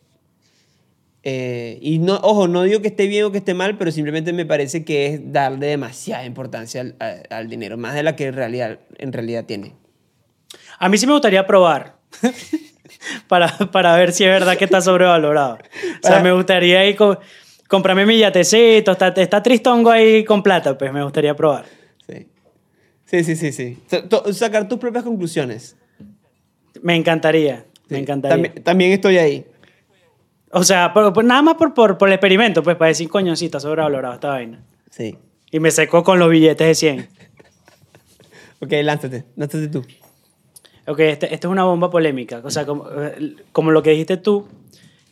[1.24, 4.32] Eh, y no, ojo, no digo que esté bien o que esté mal, pero simplemente
[4.32, 6.96] me parece que es darle demasiada importancia al,
[7.28, 9.74] al dinero, más de la que en realidad, en realidad tiene.
[10.78, 11.96] A mí sí me gustaría probar.
[13.28, 15.54] para, para ver si es verdad que está sobrevalorado.
[16.02, 17.18] O sea, me gustaría ir co-
[17.68, 21.64] comprarme mi yatecito, está, está tristongo ahí con plata, pues me gustaría probar.
[23.11, 23.79] Sí, sí, sí, sí.
[24.33, 25.77] Sacar tus propias conclusiones.
[26.83, 28.35] Me encantaría, me encantaría.
[28.37, 29.47] También, también estoy ahí.
[30.53, 33.35] O sea, por- por- nada más por, por, por el experimento, pues para decir, coño,
[33.37, 34.62] sí, está sobrevalorado esta vaina.
[34.90, 35.16] Sí.
[35.51, 37.09] Y me secó con los billetes de 100.
[38.61, 39.25] Ok, lánzate.
[39.37, 39.85] Lánzate tú.
[40.88, 42.40] Ok, este- esta es una bomba polémica.
[42.44, 44.49] O sea, como, eh, como lo que dijiste tú,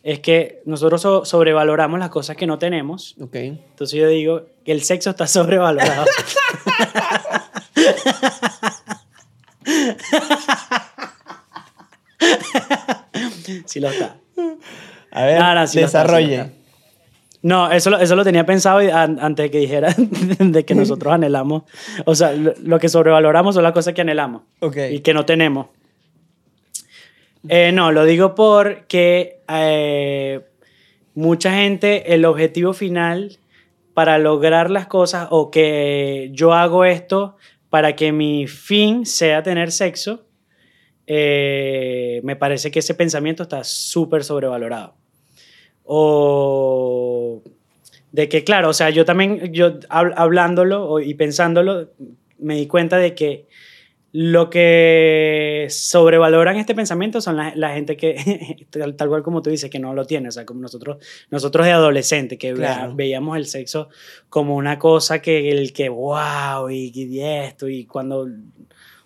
[0.02, 3.14] es que nosotros so- sobrevaloramos las cosas que no tenemos.
[3.20, 3.36] Ok.
[3.36, 6.06] Entonces yo digo que el sexo está sobrevalorado.
[13.66, 14.16] sí lo está.
[15.10, 16.44] A ver, No, no, sí lo está, desarrolle.
[16.44, 16.50] sí.
[17.42, 19.94] No, eso, lo- eso lo tenía pensado antes de que dijera
[20.38, 21.62] de que nosotros anhelamos.
[22.04, 24.42] O sea, lo, que sobrevaloramos son las cosas que anhelamos
[24.90, 25.68] y que no tenemos.
[27.48, 30.40] Eh, no, lo digo porque eh,
[31.14, 33.38] mucha gente, el objetivo final
[33.94, 37.36] para lograr las cosas o que yo hago esto
[37.76, 40.24] para que mi fin sea tener sexo,
[41.06, 44.94] eh, me parece que ese pensamiento está súper sobrevalorado.
[45.84, 47.42] O
[48.12, 51.90] de que, claro, o sea, yo también, yo hab- hablándolo y pensándolo,
[52.38, 53.46] me di cuenta de que
[54.18, 59.50] lo que sobrevaloran este pensamiento son la, la gente que, tal, tal cual como tú
[59.50, 60.28] dices, que no lo tiene.
[60.28, 60.96] O sea, como nosotros,
[61.30, 62.94] nosotros de adolescente, que Claro.
[62.94, 63.90] veíamos el sexo
[64.30, 68.26] como una cosa que el que, wow, y, y esto, y cuando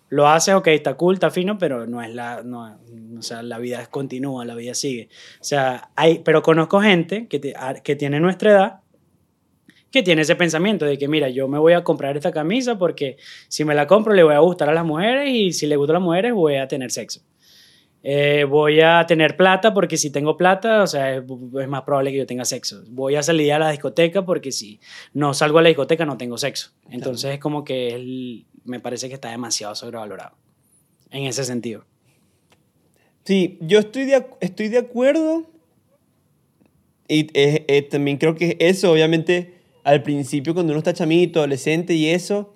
[0.09, 2.77] lo haces, ok, está cool, está fino, pero no es la, no,
[3.17, 5.09] o sea, la vida continúa, la vida sigue.
[5.39, 8.80] O sea, hay, pero conozco gente que, te- que tiene nuestra edad
[9.91, 13.17] que tiene ese pensamiento de que, mira, yo me voy a comprar esta camisa porque
[13.49, 15.97] si me la compro le voy a gustar a las mujeres y si le gustan
[15.97, 17.21] a las mujeres voy a tener sexo.
[18.03, 21.23] Eh, voy a tener plata porque si tengo plata, o sea, es,
[21.61, 22.81] es más probable que yo tenga sexo.
[22.89, 24.79] Voy a salir a la discoteca porque si
[25.13, 26.71] no salgo a la discoteca no tengo sexo.
[26.89, 30.35] Entonces es como que el- me parece que está demasiado sobrevalorado
[31.11, 31.85] en ese sentido.
[33.23, 35.45] Sí, yo estoy de, estoy de acuerdo.
[37.07, 41.93] Y eh, eh, también creo que eso, obviamente, al principio, cuando uno está chamito, adolescente
[41.93, 42.53] y eso,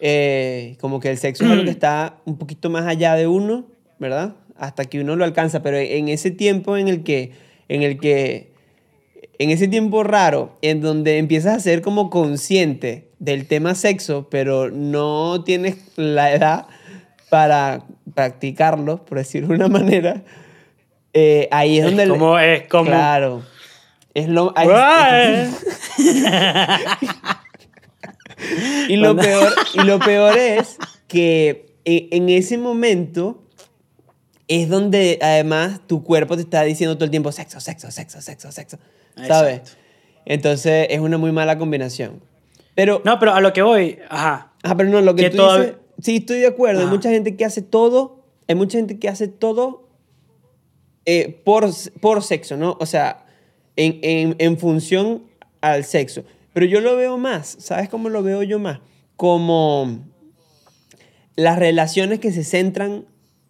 [0.00, 3.66] eh, como que el sexo es algo que está un poquito más allá de uno,
[3.98, 4.34] ¿verdad?
[4.56, 5.62] Hasta que uno lo alcanza.
[5.62, 7.32] Pero en ese tiempo en el que,
[7.68, 8.52] en el que,
[9.38, 14.70] en ese tiempo raro, en donde empiezas a ser como consciente del tema sexo, pero
[14.70, 16.66] no tienes la edad
[17.30, 20.22] para practicarlo, por decirlo de una manera,
[21.12, 22.02] eh, ahí es, Es donde...
[22.04, 22.84] el- como, es como...
[22.86, 23.42] Claro.
[24.18, 24.52] Es lo...
[28.88, 30.76] y, lo peor, y lo peor es
[31.06, 33.44] que e- en ese momento
[34.48, 38.50] es donde además tu cuerpo te está diciendo todo el tiempo sexo, sexo, sexo, sexo,
[38.50, 38.80] sexo.
[39.24, 39.58] ¿Sabes?
[39.58, 39.80] Exacto.
[40.24, 42.20] Entonces es una muy mala combinación.
[42.74, 43.00] Pero...
[43.04, 44.50] No, pero a lo que voy, ajá.
[44.64, 45.74] Ah, pero no, lo que, que tú dices...
[46.02, 46.80] Sí, estoy de acuerdo.
[46.80, 46.94] Hay Ajá.
[46.94, 48.24] mucha gente que hace todo...
[48.48, 49.86] Hay mucha gente que hace todo
[51.06, 51.68] eh, por,
[52.00, 52.76] por sexo, ¿no?
[52.80, 53.27] O sea,
[53.78, 55.22] en, en, en función
[55.62, 56.24] al sexo.
[56.52, 58.80] Pero yo lo veo más, ¿sabes cómo lo veo yo más?
[59.16, 60.04] Como
[61.36, 63.06] las relaciones que se centran,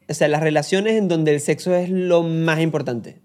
[0.08, 3.20] o sea, las relaciones en donde el sexo es lo más importante.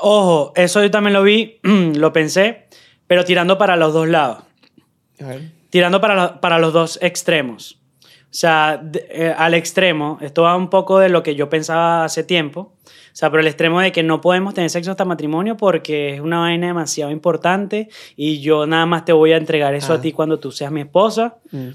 [0.00, 2.66] Ojo, eso yo también lo vi, lo pensé,
[3.06, 4.44] pero tirando para los dos lados.
[5.70, 7.81] Tirando para, lo- para los dos extremos.
[8.32, 12.02] O sea, de- eh, al extremo, esto va un poco de lo que yo pensaba
[12.04, 12.72] hace tiempo.
[12.86, 16.20] O sea, pero el extremo de que no podemos tener sexo hasta matrimonio porque es
[16.22, 19.96] una vaina demasiado importante y yo nada más te voy a entregar eso Ah.
[19.96, 21.36] a ti cuando tú seas mi esposa.
[21.50, 21.68] Mm.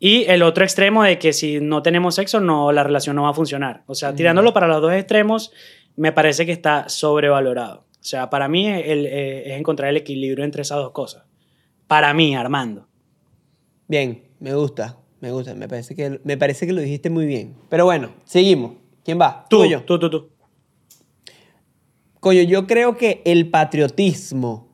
[0.00, 3.30] Y el otro extremo de que si no tenemos sexo, no, la relación no va
[3.30, 3.84] a funcionar.
[3.86, 5.52] O sea, tirándolo para los dos extremos,
[5.94, 7.84] me parece que está sobrevalorado.
[7.92, 11.22] O sea, para mí el- eh, es encontrar el equilibrio entre esas dos cosas.
[11.86, 12.88] Para mí, Armando.
[13.86, 15.54] Bien, me gusta, me gusta.
[15.54, 17.54] Me parece, que, me parece que lo dijiste muy bien.
[17.70, 18.72] Pero bueno, seguimos.
[19.04, 19.46] ¿Quién va?
[19.48, 19.82] Tú, yo?
[19.82, 20.28] tú, tú, tú.
[22.20, 24.68] Coño, yo creo que el patriotismo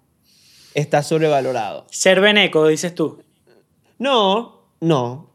[0.75, 1.87] está sobrevalorado.
[1.91, 3.23] Ser veneco, dices tú.
[3.99, 5.31] No, no,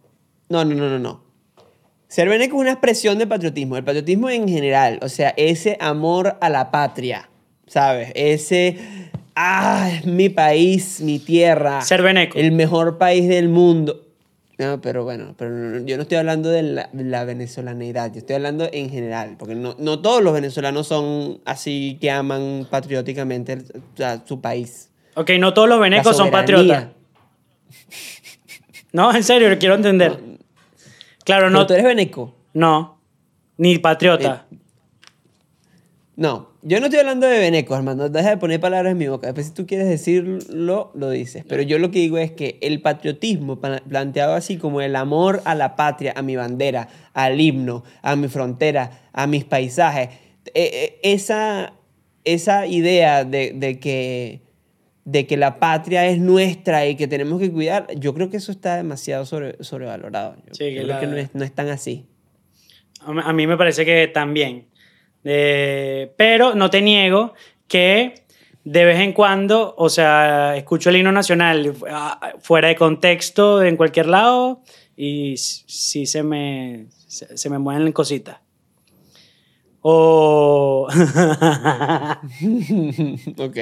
[0.50, 1.24] no, no, no, no, no.
[2.10, 3.78] Ser veneco es una expresión de patriotismo.
[3.78, 7.30] El patriotismo en general, o sea, ese amor a la patria,
[7.68, 8.12] ¿sabes?
[8.16, 8.78] Ese,
[9.36, 11.82] ah, es mi país, mi tierra.
[11.82, 12.38] Ser veneco.
[12.38, 14.05] El mejor país del mundo.
[14.58, 18.70] No, pero bueno, pero yo no estoy hablando de la, la venezolanidad, yo estoy hablando
[18.72, 23.58] en general, porque no, no todos los venezolanos son así que aman patrióticamente
[24.26, 24.92] su país.
[25.16, 26.88] Ok, no todos los venecos son patriotas.
[28.94, 30.18] No, en serio, quiero entender.
[31.26, 32.34] Claro, No, tú eres veneco.
[32.54, 33.02] No.
[33.58, 34.46] Ni patriota.
[36.16, 38.10] No, yo no estoy hablando de venecos, Armando.
[38.10, 39.28] Deja de poner palabras en mi boca.
[39.28, 41.46] Después, si tú quieres decirlo, lo dices.
[41.48, 45.42] Pero yo lo que digo es que el patriotismo, pa- planteado así como el amor
[45.46, 50.10] a la patria, a mi bandera, al himno, a mi frontera, a mis paisajes,
[50.54, 51.74] eh, eh, esa,
[52.24, 54.42] esa idea de, de que,
[55.06, 58.52] de que la patria es nuestra y que tenemos que cuidar, yo creo que eso
[58.52, 60.36] está demasiado sobre, sobrevalorado.
[60.48, 62.08] Yo, Sí, que creo la- que no es, no es tan así.
[63.02, 64.66] A mí me parece que también.
[65.26, 67.34] Eh, pero no te niego
[67.68, 68.24] que
[68.64, 71.74] de vez en cuando, o sea, escucho el himno nacional
[72.40, 74.62] fuera de contexto en cualquier lado
[74.96, 78.38] y sí se me, se, se me mueven cositas.
[79.82, 80.88] O,
[83.38, 83.58] ok.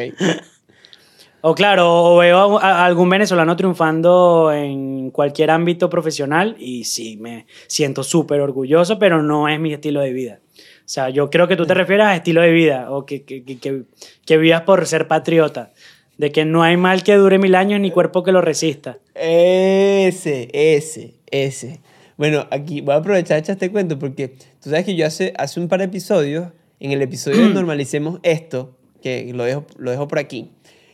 [1.41, 7.45] o claro, o veo a algún venezolano triunfando en cualquier ámbito profesional y sí, me
[7.67, 10.39] siento súper orgulloso, pero no es mi estilo de vida.
[10.85, 13.43] O sea, yo creo que tú te refieres a estilo de vida o que, que,
[13.43, 13.83] que,
[14.25, 15.71] que- vivas por ser patriota.
[16.17, 18.99] De que no hay mal que dure mil años ni cuerpo que lo resista.
[19.15, 21.79] Ese, ese, ese.
[22.17, 24.27] Bueno, aquí voy a aprovechar echar este cuento porque
[24.61, 28.19] tú sabes que yo hace, hace un par de episodios, en el episodio de Normalicemos
[28.21, 30.51] Esto, que lo dejo, lo dejo por aquí,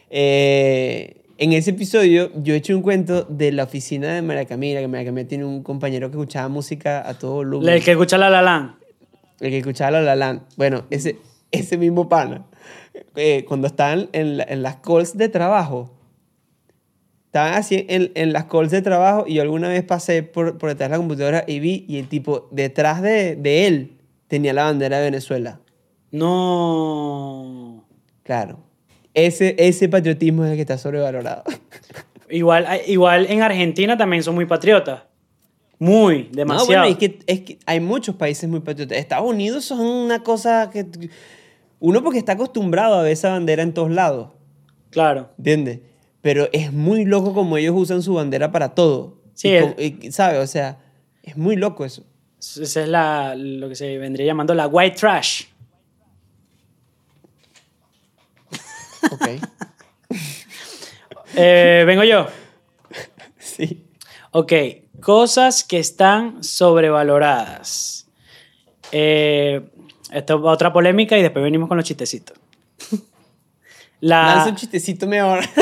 [0.10, 4.80] eh, en ese episodio yo he hecho un cuento de la oficina de María Camila,
[4.80, 7.70] que María Camila tiene un compañero que escuchaba música a todo volumen.
[7.70, 8.79] El que escucha la la.
[9.40, 10.42] El que escuchaba La La Land.
[10.58, 11.18] Bueno, ese,
[11.52, 12.46] ese mismo pana,
[13.16, 15.94] eh, cuando estaban en, la- en las calls de trabajo,
[17.28, 20.70] estaban así en, en las calls de trabajo y yo alguna vez pasé por, por
[20.70, 23.98] detrás de la computadora y vi y el tipo detrás de, de él
[24.28, 25.60] tenía la bandera de Venezuela.
[26.12, 27.86] No.
[28.24, 28.60] Claro.
[29.14, 31.44] Ese, ese patriotismo es el que está sobrevalorado.
[32.30, 35.02] Igual, igual en Argentina también son muy patriotas.
[35.80, 36.66] Muy, No, demasiado.
[36.68, 38.98] bueno, es que, es que hay muchos países muy patriotas.
[38.98, 40.86] Estados Unidos son una cosa que...
[41.80, 44.32] Uno porque está acostumbrado a ver esa bandera en todos lados.
[44.90, 45.30] Claro.
[45.38, 45.80] ¿Entiendes?
[46.22, 49.22] Pero es muy loco como ellos usan su bandera para todo.
[49.34, 49.54] Sí,
[50.12, 50.40] ¿Sabes?
[50.40, 50.80] O sea,
[51.24, 52.04] es muy loco eso.
[52.40, 55.44] Esa es la, lo que se vendría llamando la white trash.
[59.12, 59.28] Ok.
[61.36, 62.26] Eh, Vengo yo.
[63.38, 63.86] sí.
[64.32, 64.52] Ok,
[65.02, 68.08] cosas que están sobrevaloradas.
[68.92, 69.62] Eh,
[70.12, 72.38] esto es otra polémica y después venimos con los chistecitos.
[74.02, 75.44] Lanza La, un chistecito mejor.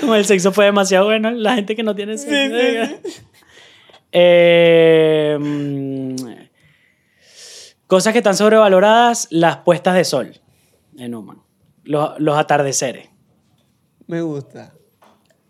[0.00, 2.34] como el sexo fue demasiado bueno, la gente que no tiene sexo.
[2.34, 2.50] Sí,
[3.10, 3.22] sí,
[4.12, 6.16] Eh, mm,
[7.86, 10.40] cosas que están sobrevaloradas, las puestas de sol
[10.98, 11.38] en Human.
[11.84, 13.08] Los, los atardeceres.
[14.06, 14.74] Me gusta.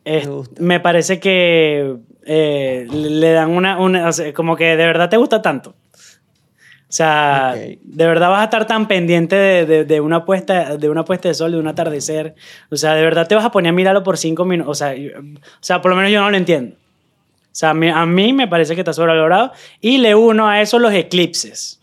[0.04, 4.86] Es- Me me parece que eh, le dan una, una- o sea, como que de
[4.86, 5.70] verdad te gusta tanto.
[5.70, 7.78] O sea, Ok.
[7.82, 11.28] de verdad vas a estar tan pendiente de, de- de una puesta, de una puesta
[11.28, 12.34] de sol, de un atardecer.
[12.70, 14.70] O sea, de verdad te vas a poner a mirarlo por cinco minutos.
[14.70, 16.76] O sea, yo- o sea por lo menos yo no lo entiendo.
[16.76, 19.52] O sea, a mí, a mí me parece que está sobrevalorado.
[19.80, 21.80] Y le uno a eso los eclipses.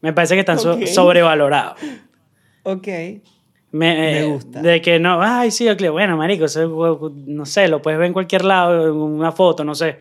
[0.00, 0.86] Me parece que están so- Ok.
[0.86, 1.78] sobrevalorados.
[2.62, 2.88] Ok.
[3.70, 4.62] Me, Me eh, gusta.
[4.62, 8.44] De que no, ay, sí, bueno, marico, eso, no sé, lo puedes ver en cualquier
[8.44, 10.00] lado, en una foto, no sé.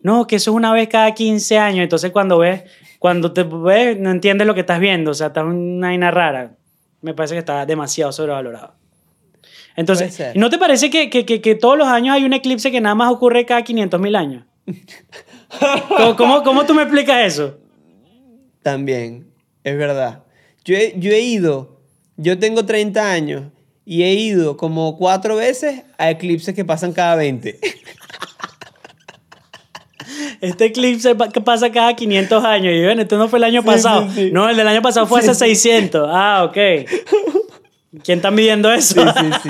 [0.00, 2.62] No, que eso es una vez cada 15 años, entonces cuando ves,
[2.98, 6.52] cuando te ves, no entiendes lo que estás viendo, o sea, está una vaina rara.
[7.00, 8.74] Me parece que está demasiado sobrevalorado.
[9.76, 10.34] Entonces.
[10.34, 12.96] ¿no te parece que, que, que, que todos los años hay un eclipse que nada
[12.96, 14.44] más ocurre cada 500 mil años?
[15.96, 17.58] ¿Cómo, cómo, cómo tú me explicas eso?
[18.62, 19.28] También.
[19.62, 20.24] Es verdad.
[20.64, 21.77] Yo he, yo he ido,
[22.18, 23.44] yo tengo 30 años
[23.86, 27.58] y he ido como cuatro veces a eclipses que pasan cada 20.
[30.40, 32.72] Este eclipse que pasa cada 500 años.
[32.74, 34.08] Y bueno, esto no fue el año Sí, pasado.
[34.08, 34.30] sí, sí.
[34.32, 36.08] No, el del año pasado fue hace 600.
[36.12, 36.56] Ah, ok.
[38.04, 38.94] ¿Quién está midiendo eso?
[38.94, 39.48] Sí, sí, sí.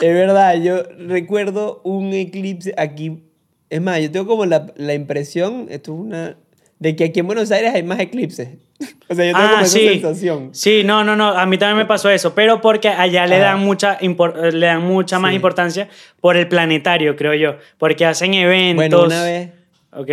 [0.00, 3.22] Es verdad, yo recuerdo un eclipse aquí.
[3.70, 6.36] Es más, yo tengo como la, la impresión, esto es una,
[6.80, 8.48] de que aquí en Buenos Aires hay más eclipses.
[9.08, 9.88] O sea, yo tengo como ah, esa sí.
[9.88, 10.50] sensación.
[10.52, 11.28] Sí, no, no, no.
[11.30, 12.34] A mí también me pasó eso.
[12.34, 15.36] Pero porque allá le dan mucha, le dan mucha más Sí.
[15.36, 15.88] importancia
[16.20, 17.56] por el planetario, creo yo.
[17.78, 18.76] Porque hacen eventos.
[18.76, 19.50] Bueno, una vez,
[19.92, 20.10] Ok.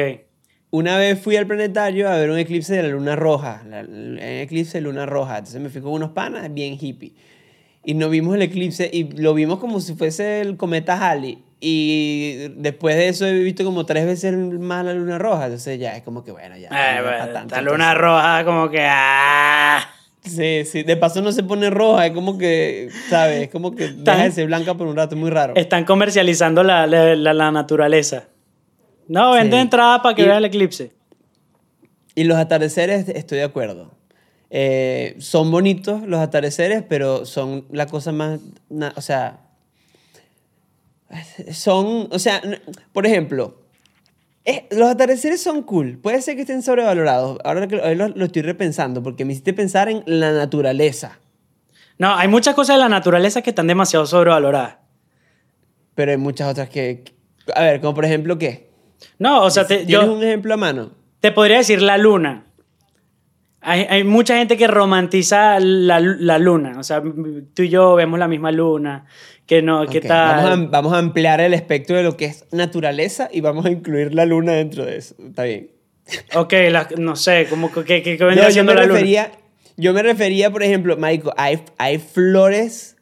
[0.72, 4.20] una vez fui al planetario a ver un eclipse de la luna roja, la- el
[4.22, 5.38] eclipse de luna roja.
[5.38, 7.14] Entonces me fui con unos panas bien hippie.
[7.86, 11.40] Y nos vimos el eclipse y lo vimos como si fuese el cometa Halley.
[11.62, 15.46] Y después de eso he visto como tres veces más la luna roja.
[15.46, 16.70] Entonces ya es como que bueno, ya.
[16.70, 17.98] Eh, es bueno, tanto, esta luna entonces.
[17.98, 18.86] roja, como que.
[18.88, 19.82] Ah.
[20.24, 20.84] Sí, sí.
[20.84, 23.44] De paso no se pone roja, es como que, ¿sabes?
[23.44, 25.54] Es como que deja de ser blanca por un rato, muy raro.
[25.56, 28.26] Están comercializando la, la, la- la naturaleza.
[29.08, 29.62] No, vende Sí.
[29.62, 30.92] entrada para que veas el eclipse.
[32.16, 33.92] Y los atardeceres, estoy de acuerdo.
[34.52, 38.40] Eh, son bonitos los atardeceres, pero son la cosa más,
[38.96, 39.40] o sea,
[41.52, 42.42] son, o sea,
[42.94, 43.62] por ejemplo,
[44.46, 45.98] eh, los atardeceres son cool.
[45.98, 47.40] Puede ser que estén sobrevalorados.
[47.44, 51.20] Ahora que lo, lo estoy repensando, porque me hiciste pensar en la naturaleza.
[51.98, 54.78] No, hay muchas cosas de la naturaleza que están demasiado sobrevaloradas.
[55.96, 57.04] Pero hay muchas otras que,
[57.54, 58.70] a ver, como por ejemplo, ¿qué?
[59.18, 60.92] No, o sea, te, ¿Tienes yo un ejemplo a mano?
[61.20, 62.46] te podría decir la luna.
[63.62, 66.74] Hay, hay mucha gente que romantiza la, la luna.
[66.80, 67.02] O sea,
[67.54, 69.06] tú y yo vemos la misma luna.
[69.46, 70.36] Que no, ¿qué Ok, tal?
[70.46, 73.72] Vamos a, vamos a ampliar el espectro de lo que es naturaleza y vamos a
[73.72, 75.16] incluir la luna dentro de eso.
[75.26, 75.72] Está bien.
[76.36, 78.94] Ok, la- no sé, como que, que, que No, vendría yo me la luna.
[78.94, 79.32] refería,
[79.78, 82.96] yo me refería, por ejemplo, Michael, hay, hay flores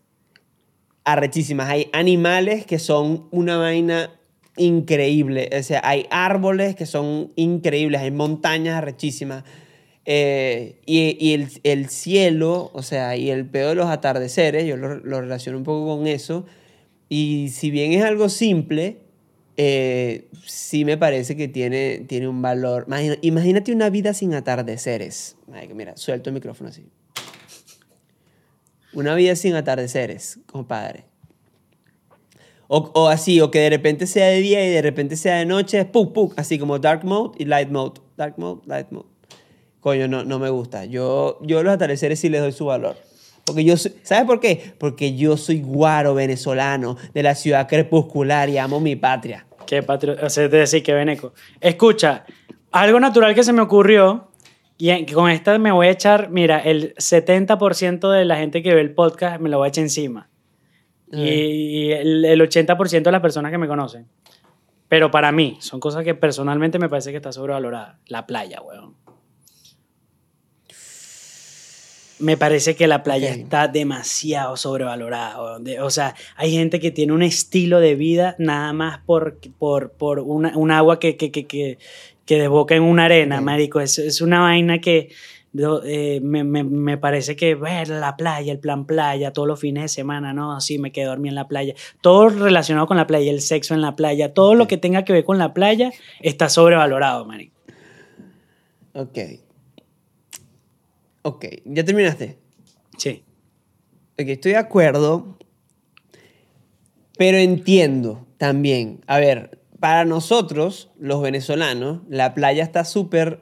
[1.03, 4.12] arrechísimas, hay animales que son una vaina
[4.58, 9.43] increíble, o sea, hay árboles que son increíbles, hay montañas arrechísimas,
[10.10, 14.99] eh, y, el, el cielo, o sea, y el pedo de los atardeceres, yo lo,
[15.20, 16.45] relaciono un poco con eso,
[17.10, 18.99] y si bien es algo simple,
[19.58, 22.88] eh, sí me parece que tiene, tiene un valor.
[23.22, 25.36] Imagínate una vida sin atardeceres.
[25.76, 26.86] Mira, suelto el micrófono así.
[28.93, 31.03] Una vida sin atardeceres, compadre.
[32.70, 35.45] O, o así, o que de repente sea de día y de repente sea de
[35.45, 37.99] noche, puk, puk, así como dark mode y light mode.
[38.16, 39.16] Dark mode, light mode.
[39.80, 40.86] Coño, no, no me gusta.
[40.86, 42.95] Yo, yo los atardeceres sí les doy su valor.
[43.45, 44.73] Porque yo soy, ¿sabes por qué?
[44.78, 49.45] Porque yo soy guaro venezolano de la ciudad crepuscular y amo mi patria.
[49.65, 50.15] Qué patrio...
[50.21, 51.34] O sea, es decir, que veneco.
[51.61, 52.25] Escucha,
[52.71, 54.28] algo natural que se me ocurrió,
[54.78, 58.73] y en- con esta me voy a echar, mira, el 70% de la gente que
[58.73, 60.30] ve el podcast me lo voy a echar encima.
[61.09, 64.07] Y el, el 80% de las personas que me conocen.
[64.89, 67.99] Pero para mí, son cosas que personalmente me parece que está sobrevalorada.
[68.07, 68.93] La playa, weón.
[72.20, 75.59] Me parece que la playa está demasiado sobrevalorada.
[75.82, 80.20] O sea, hay gente que tiene un estilo de vida nada más por, por, por
[80.20, 81.78] una, un agua que, que, que, que,
[82.26, 83.80] que desboca en una arena, marico.
[83.80, 85.09] Es, es una vaina que
[85.86, 89.84] eh, me, me, me parece que ver la playa, el plan playa, todos los fines
[89.84, 91.74] de semana, no, sí, me quedé dormir en la playa.
[92.01, 95.13] Todo relacionado con la playa, el sexo en la playa, todo lo que tenga que
[95.13, 95.91] ver con la playa
[96.22, 97.55] está sobrevalorado, marico.
[98.93, 99.18] Ok.
[101.28, 102.38] Ok, ¿ya terminaste?
[102.97, 103.25] Sí.
[104.13, 105.38] Ok, estoy de acuerdo,
[107.17, 109.01] pero entiendo también.
[109.07, 113.41] A ver, para nosotros, los venezolanos, la playa está súper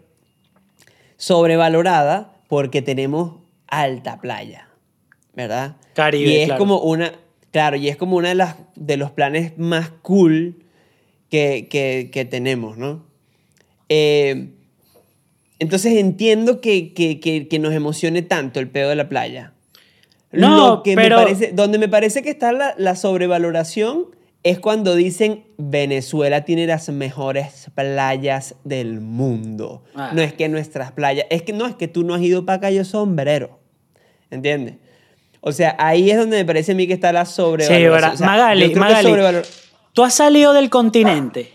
[1.18, 3.36] sobrevalorada porque tenemos
[3.68, 4.68] alta playa,
[5.36, 5.78] ¿verdad?
[5.94, 6.58] Caribe, Y es claro.
[6.58, 7.14] como una,
[7.52, 10.66] claro, y es como una de, las, de los planes más cool
[11.30, 13.06] que, que, que tenemos, ¿no?
[13.90, 14.55] Eh,
[15.60, 19.54] entonces entiendo que, que, que, que nos emocione tanto el pedo de la playa.
[20.32, 24.08] No, Lo que pero- me parece, donde me parece que está la, la sobrevaloración
[24.44, 29.84] es cuando dicen Venezuela tiene las mejores playas del mundo.
[29.96, 30.12] Ah.
[30.14, 32.60] No es que nuestras playas, es que no es que tú no has ido para
[32.60, 33.60] Cayo Sombrero.
[34.30, 34.76] ¿Entiendes?
[35.42, 37.92] O sea, ahí es donde me parece a mí que está la sobrevaloración.
[37.92, 38.14] ¿verdad?
[38.14, 39.10] O sea, Magali, Magali.
[39.94, 41.52] Tú has salido del continente.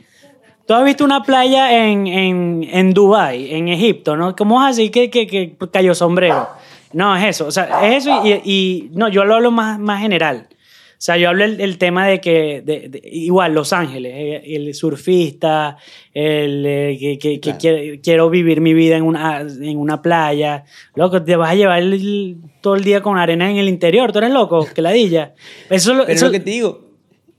[0.71, 4.37] Tú has visto una playa en, en, en Dubái, en Egipto, ¿no?
[4.37, 6.49] ¿Cómo es así que, que, que cayó sombrero?
[6.93, 7.47] No, es eso.
[7.49, 10.47] O sea, es eso y, y- no, yo lo hablo más, más general.
[10.53, 10.55] O
[11.03, 14.73] sea, yo hablo el, el tema de que, de- de- igual, Los Ángeles, eh, el
[14.73, 15.77] surfista,
[16.15, 17.59] el eh, que, Claro.
[18.01, 20.63] quiero vivir mi vida en una, en una playa.
[20.95, 24.13] Loco, te vas a llevar el- todo el día con arena en el interior.
[24.13, 25.35] Tú eres loco, que ladilla.
[25.69, 26.91] Eso, Pero es eso- lo que te digo,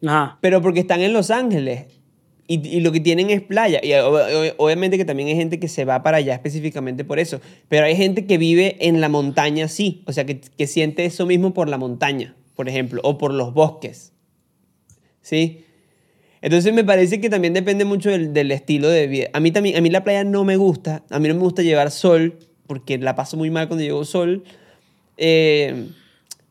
[0.06, 0.38] Ajá.
[0.42, 1.86] pero porque están en Los Ángeles
[2.56, 3.80] y, lo que tienen es playa.
[3.84, 7.20] Y ob- ob- obviamente que también hay gente que se va para allá específicamente por
[7.20, 7.40] eso.
[7.70, 10.04] Pero hay gente que vive en la montaña, sí.
[10.06, 13.54] O sea, que, que siente eso mismo por la montaña, por ejemplo, o por los
[13.54, 14.14] bosques.
[15.22, 15.66] ¿Sí?
[16.42, 19.28] Entonces me parece que también depende mucho del, del estilo de vida.
[19.34, 21.04] A mí también, a mí la playa no me gusta.
[21.10, 24.44] A mí no me gusta llevar sol porque la paso muy mal cuando llevo sol.
[25.18, 25.90] Eh,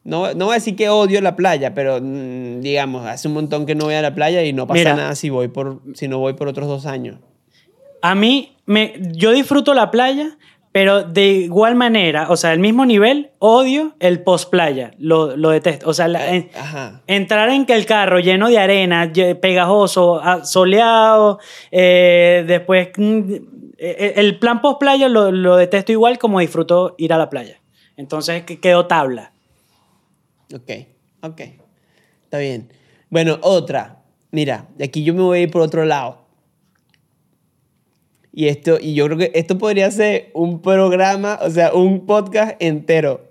[0.05, 3.67] no, no voy a decir que odio la playa, pero mm, digamos, hace un montón
[3.67, 4.95] que no voy a la playa y no pasa Mira.
[4.95, 7.19] nada si, voy por, si no voy por otros dos años.
[8.03, 10.39] A mí, me, yo disfruto la playa,
[10.73, 14.93] pero de igual manera, o sea, al mismo nivel, odio el post-playa.
[14.99, 15.91] Lo, lo detesto.
[15.91, 16.49] O sea, la- en-
[17.09, 21.41] entrar en que el carro lleno de arena, pegajoso, a- soleado,
[21.73, 23.33] eh, después mm,
[23.79, 27.61] eh, el plan post-playa lo, lo detesto igual como disfruto ir a la playa.
[27.97, 29.33] Entonces que- quedó tabla.
[30.55, 30.71] Ok,
[31.23, 31.41] ok.
[32.25, 32.69] Está bien.
[33.09, 34.03] Bueno, otra.
[34.31, 36.19] Mira, de aquí yo me voy a ir por otro lado.
[38.33, 42.55] Y esto, y yo creo que esto podría ser un programa, o sea, un podcast
[42.63, 43.29] entero.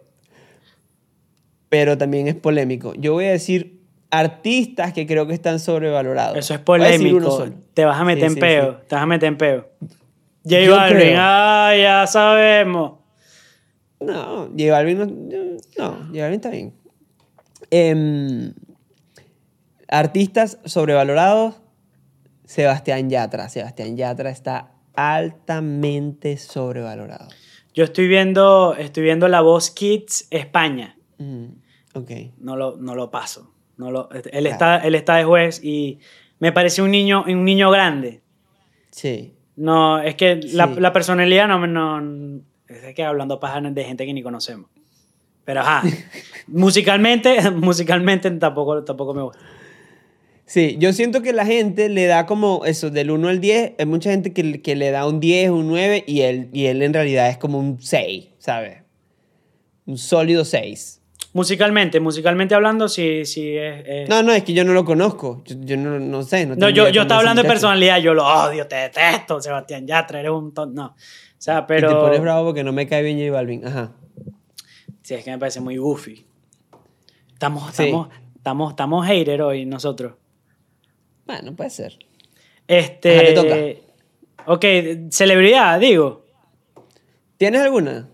[1.70, 2.94] Pero también es polémico.
[2.96, 3.80] Yo voy a decir
[4.12, 6.38] artistas que creo que están sobrevalorados.
[6.38, 7.46] Eso es polémico.
[7.74, 8.72] Te vas a meter Sí, en sí, peo.
[8.74, 8.78] sí.
[8.90, 9.70] Te vas a meter en peo.
[10.44, 12.94] J Balvin, ah, ya sabemos.
[14.00, 16.74] No, J Balvin no, no, J Balvin está bien.
[17.72, 18.54] Em,
[19.88, 21.56] artistas sobrevalorados,
[22.46, 23.50] Sebastián Yatra.
[23.50, 27.28] Sebastián Yatra está altamente sobrevalorado.
[27.74, 30.98] Yo estoy viendo, estoy viendo La Voz Kids España.
[31.18, 31.46] Mm,
[31.94, 32.12] ok.
[32.40, 33.54] No lo, no lo paso.
[33.78, 36.00] No lo, él, está, él está de juez y
[36.40, 38.22] me parece un niño, un niño grande.
[38.92, 39.36] Sí.
[39.56, 44.24] No, es que la, personalidad no, no es que hablando paja de gente que ni
[44.24, 44.70] conocemos.
[45.50, 45.82] Pero ajá,
[46.46, 49.40] musicalmente, musicalmente tampoco, tampoco me gusta.
[50.46, 53.86] Sí, yo siento que la gente le da como eso, del 1 al 10, hay
[53.88, 56.94] mucha gente que, que le da un 10, un 9 y él, y él en
[56.94, 58.84] realidad es como un 6, ¿sabes?
[59.88, 61.02] Un sólido 6.
[61.34, 63.84] Musicalmente, musicalmente hablando, sí, sí es...
[63.88, 66.46] es- No, no, es que yo no lo conozco, yo, yo no, no sé.
[66.46, 70.20] No, No, yo, yo estaba hablando de personalidad, yo lo odio, te detesto, Sebastián Yatra,
[70.20, 70.76] eres un ton...
[70.76, 70.86] No.
[70.90, 72.02] O sea, Y te pero...
[72.02, 73.94] pones bravo porque no me cae bien J Balvin, ajá.
[75.10, 76.24] Sí, es que me parece muy goofy.
[77.34, 77.86] Estamos, Sí.
[77.86, 80.14] estamos, estamos, estamos hater hoy nosotros.
[81.26, 81.98] Bueno, puede ser.
[82.68, 83.34] Este...
[83.34, 83.84] Ajá, te
[84.46, 84.66] Ok,
[85.10, 86.28] celebridad, digo.
[87.38, 88.08] ¿Tienes alguna?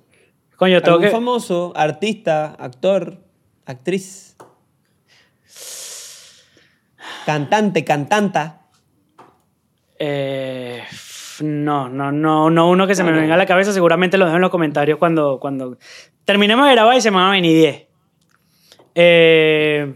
[0.56, 1.12] Coño, tengo ¿Algún que...
[1.12, 3.18] famoso, artista, actor,
[3.66, 4.38] actriz?
[7.26, 8.70] Cantante, cantanta.
[10.00, 10.82] Eh,
[11.42, 13.74] no, no, no, no uno que se me venga a la cabeza.
[13.74, 15.78] Seguramente lo dejo en los comentarios cuando, cuando
[16.26, 17.86] terminemos de grabar y se me van a venir 10.
[18.96, 19.94] Eh,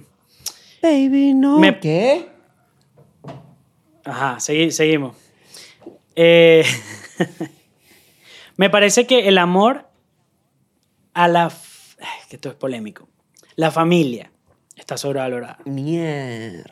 [0.81, 1.59] Baby, no.
[1.59, 2.29] Me- ¿Qué?
[4.05, 5.15] ajá, segui- seguimos.
[6.15, 6.63] Eh,
[8.57, 9.87] me parece que el amor
[11.13, 11.45] a la...
[11.45, 13.07] ay, que esto es polémico.
[13.55, 14.31] La familia
[14.75, 15.59] está sobrevalorada.
[15.65, 16.63] Mierda.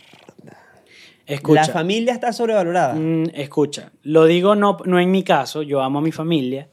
[1.26, 1.62] Escucha.
[1.62, 2.94] La familia está sobrevalorada.
[2.96, 6.70] Mm, escucha, lo digo no, no en mi caso, yo amo a mi familia,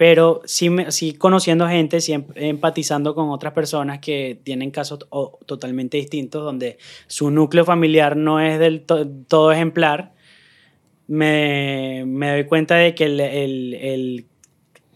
[0.00, 5.00] pero sí, sí conociendo gente, sí em- empatizando con otras personas que tienen casos
[5.44, 10.14] totalmente distintos, donde su núcleo familiar no es del to- todo ejemplar,
[11.06, 14.26] me, me doy cuenta de que el, el- el-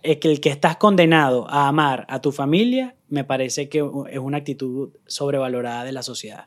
[0.02, 4.18] el que el que estás condenado a amar a tu familia, me parece que es
[4.18, 6.46] una actitud sobrevalorada de la sociedad.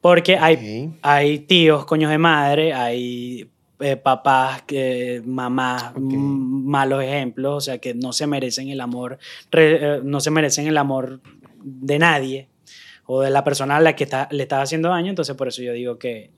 [0.00, 0.56] Porque hay,
[1.02, 3.50] hay tíos, coños de madre, hay
[3.80, 9.18] eh, papás, que, mamás, malos ejemplos, o sea, que no se merecen el amor,
[9.50, 11.20] re- eh, no se merecen el amor
[11.62, 12.48] de nadie
[13.06, 15.62] o de la persona a la que está, le estás haciendo daño, entonces por eso
[15.62, 16.30] yo digo que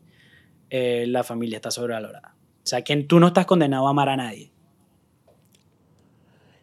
[0.70, 2.34] eh, la familia está sobrevalorada.
[2.64, 4.50] O sea, que tú no estás condenado a amar a nadie.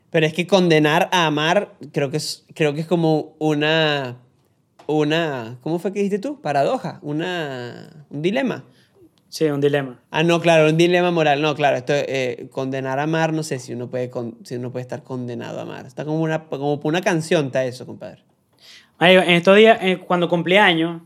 [0.09, 4.17] Pero es que condenar a amar, creo que es, creo que es como una,
[4.87, 6.41] una, ¿cómo fue que dijiste tú?
[6.41, 8.63] Paradoja, una, un dilema.
[9.29, 9.99] Sí, un dilema.
[10.09, 11.41] Ah, no, claro, un dilema moral.
[11.41, 14.71] No, claro, esto, eh, condenar a amar, no sé si uno puede, con- si uno
[14.71, 15.85] puede estar condenado a amar.
[15.85, 18.23] Está como una, como una canción, está eso, compadre.
[18.99, 21.03] Marico, en estos días, eh, cuando cumplí años,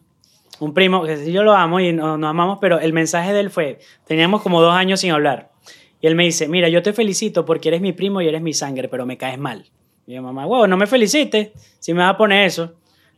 [0.59, 3.41] un primo, que sí yo lo amo y no- nos amamos, pero el mensaje de
[3.41, 5.51] él fue, teníamos como dos años sin hablar.
[5.99, 8.53] Y él me dice, mira, yo te felicito porque eres mi primo y eres mi
[8.53, 9.65] sangre, pero me caes mal.
[10.07, 11.49] Y yo, mamá, wow, no me felicites
[11.79, 12.73] si me vas a poner eso.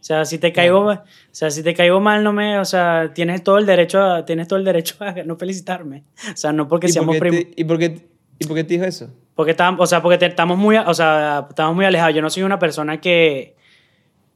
[0.06, 3.12] O sea, si te caigo, o sea, si te caigo mal, no me, o sea,
[3.12, 6.04] tienes todo el derecho a, tienes todo el derecho a no felicitarme.
[6.32, 7.42] O sea, no porque ¿Y por, seamos primos.
[7.56, 9.10] ¿y, por qué, ¿Y por qué te dijo eso?
[9.34, 12.14] Porque estamos, o sea, porque te- estamos muy, o sea, estamos muy alejados.
[12.14, 13.56] Yo no soy una persona que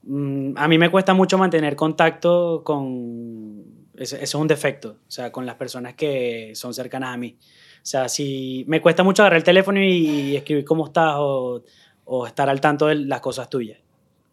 [0.01, 3.63] mm, a mí me cuesta mucho mantener contacto con
[3.95, 7.37] eso es un defecto, o sea, con las personas que son cercanas a mí.
[7.39, 11.63] O sea, si me cuesta mucho agarrar el teléfono y, escribir cómo estás o,
[12.05, 13.77] o estar al tanto de las cosas tuyas.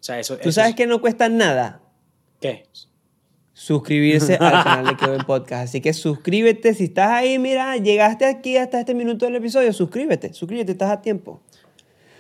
[0.01, 0.34] O sea, eso.
[0.36, 1.80] Tú eso sabes es- que no cuesta nada
[2.40, 2.64] ¿Qué?
[3.53, 5.64] suscribirse al canal de Kevin Podcast.
[5.68, 6.74] Así que suscríbete.
[6.74, 10.32] Si estás ahí, mira, llegaste aquí hasta este minuto del episodio, suscríbete.
[10.34, 11.40] Suscríbete, estás a tiempo.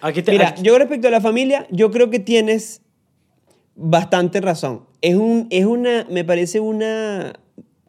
[0.00, 2.82] Aquí te, Mira, aquí- yo respecto a la familia, yo creo que tienes
[3.74, 4.86] bastante razón.
[5.02, 7.34] Es, un, es una, me parece una,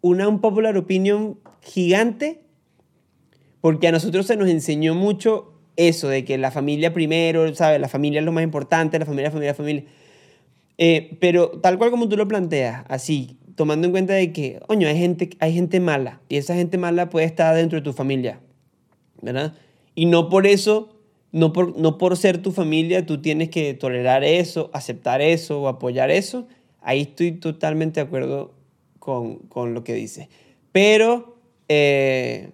[0.01, 2.41] una un popular opinion gigante,
[3.61, 7.79] porque a nosotros se nos enseñó mucho eso, de que la familia primero, ¿sabes?
[7.79, 9.83] La familia es lo más importante, la familia, familia, familia.
[10.77, 14.87] Eh, pero tal cual como tú lo planteas, así, tomando en cuenta de que, coño,
[14.87, 18.39] hay gente, hay gente mala, y esa gente mala puede estar dentro de tu familia,
[19.21, 19.55] ¿verdad?
[19.95, 20.97] Y no por eso,
[21.31, 25.67] no por, no por ser tu familia, tú tienes que tolerar eso, aceptar eso o
[25.67, 26.47] apoyar eso.
[26.81, 28.53] Ahí estoy totalmente de acuerdo
[28.99, 30.27] con, con lo que dices.
[30.71, 31.37] Pero
[31.69, 32.51] eh,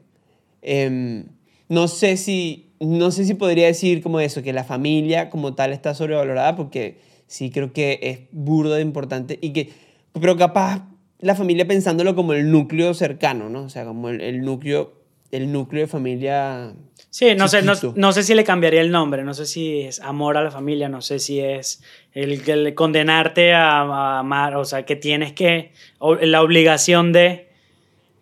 [0.61, 1.25] em,
[1.69, 5.73] no, sé si, no sé si podría decir como eso, que la familia como tal
[5.73, 9.71] está sobrevalorada, porque sí creo que es burdo de importante y que,
[10.19, 10.83] pero capaz
[11.19, 13.63] la familia pensándolo como el núcleo cercano, ¿no?
[13.63, 14.93] O sea, como el, el núcleo,
[15.31, 16.73] el núcleo de familia
[17.13, 19.99] Sí, no sé, no, no sé si le cambiaría el nombre, no sé si es
[19.99, 24.65] amor a la familia, no sé si es el, el condenarte a, a amar, o
[24.65, 25.73] sea, que tienes que,
[26.21, 27.52] la obligación de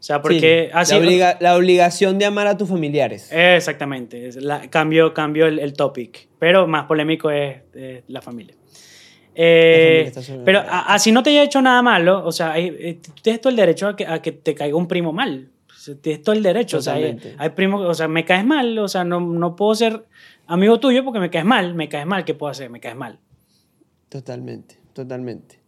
[0.02, 0.94] O sea, porque Sí, así...
[0.96, 3.30] la, obliga- la obligación de amar a tus familiares.
[3.32, 8.56] Exactamente, es la- cambio, cambio el, el topic, pero más polémico es eh, la familia.
[9.36, 12.54] Eh, familia está sobre- pero a- así no te haya hecho nada malo, o sea,
[12.54, 15.50] hay- eh, tienes todo el derecho a que, a que te caiga un primo mal.
[15.70, 16.78] O sea, tienes todo el derecho.
[16.78, 19.74] O sea, hay, hay primos, o sea, me caes mal, o sea, no, no puedo
[19.76, 20.04] ser
[20.48, 22.70] amigo tuyo porque me caes mal, me caes mal, ¿qué puedo hacer?
[22.72, 23.20] Me caes mal.
[24.10, 25.60] Totalmente, totalmente.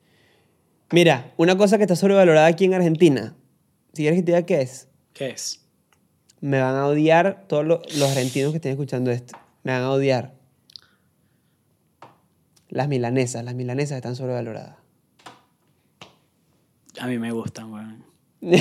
[0.92, 3.36] Mira, una cosa que está sobrevalorada aquí en Argentina.
[3.94, 5.64] Si quieres que te diga qué es, ¿Qué es?
[6.42, 9.38] me van a odiar todos lo- los argentinos que estén escuchando esto.
[9.64, 10.34] Me van a odiar.
[12.70, 14.76] Las milanesas, las milanesas están sobrevaloradas.
[17.00, 18.04] A mí me gustan, weón.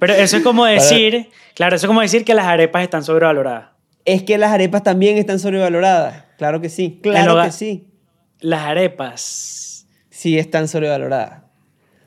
[0.00, 3.70] Pero eso es como decir, claro, eso es como decir que las arepas están sobrevaloradas.
[4.04, 6.24] Es que las arepas también están sobrevaloradas.
[6.36, 7.00] Claro que sí.
[7.02, 7.88] Claro que sí.
[8.40, 9.86] Las arepas.
[10.10, 11.42] Sí están sobrevaloradas.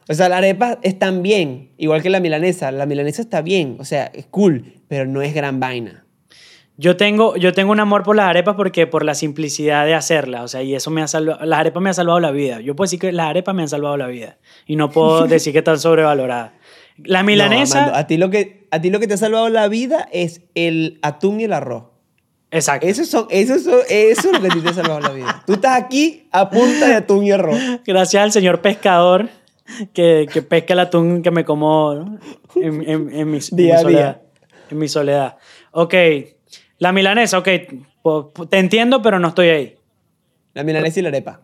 [0.09, 2.71] O sea, las arepas están bien, igual que la milanesa.
[2.71, 6.03] La milanesa está bien, o sea, es cool, pero no es gran vaina.
[6.77, 10.41] Yo tengo, yo tengo un amor por las arepas porque por la simplicidad de hacerlas,
[10.41, 12.59] o sea, y eso me ha salvado, las arepas me han salvado la vida.
[12.59, 15.53] Yo puedo decir que las arepas me han salvado la vida y no puedo decir
[15.53, 16.53] que están sobrevaloradas.
[17.03, 19.67] La milanesa, No, a, ti lo que, a ti lo que te ha salvado la
[19.67, 21.83] vida es el atún y el arroz.
[22.49, 22.87] exacto.
[22.87, 25.43] Eso, son, eso, son, eso es lo que a ti te ha salvado la vida.
[25.45, 27.59] Tú estás aquí a punta de atún y arroz.
[27.85, 29.29] Gracias al señor pescador
[29.93, 32.19] que, que pesca el atún que me como ¿no?
[32.55, 33.85] en, en- en mi, en soledad.
[33.87, 34.21] día.
[34.71, 35.37] En mi soledad.
[35.71, 35.93] Ok,
[36.77, 37.47] la milanesa, ok,
[38.49, 39.75] te entiendo, pero no estoy ahí.
[40.53, 41.41] La milanesa y la arepa.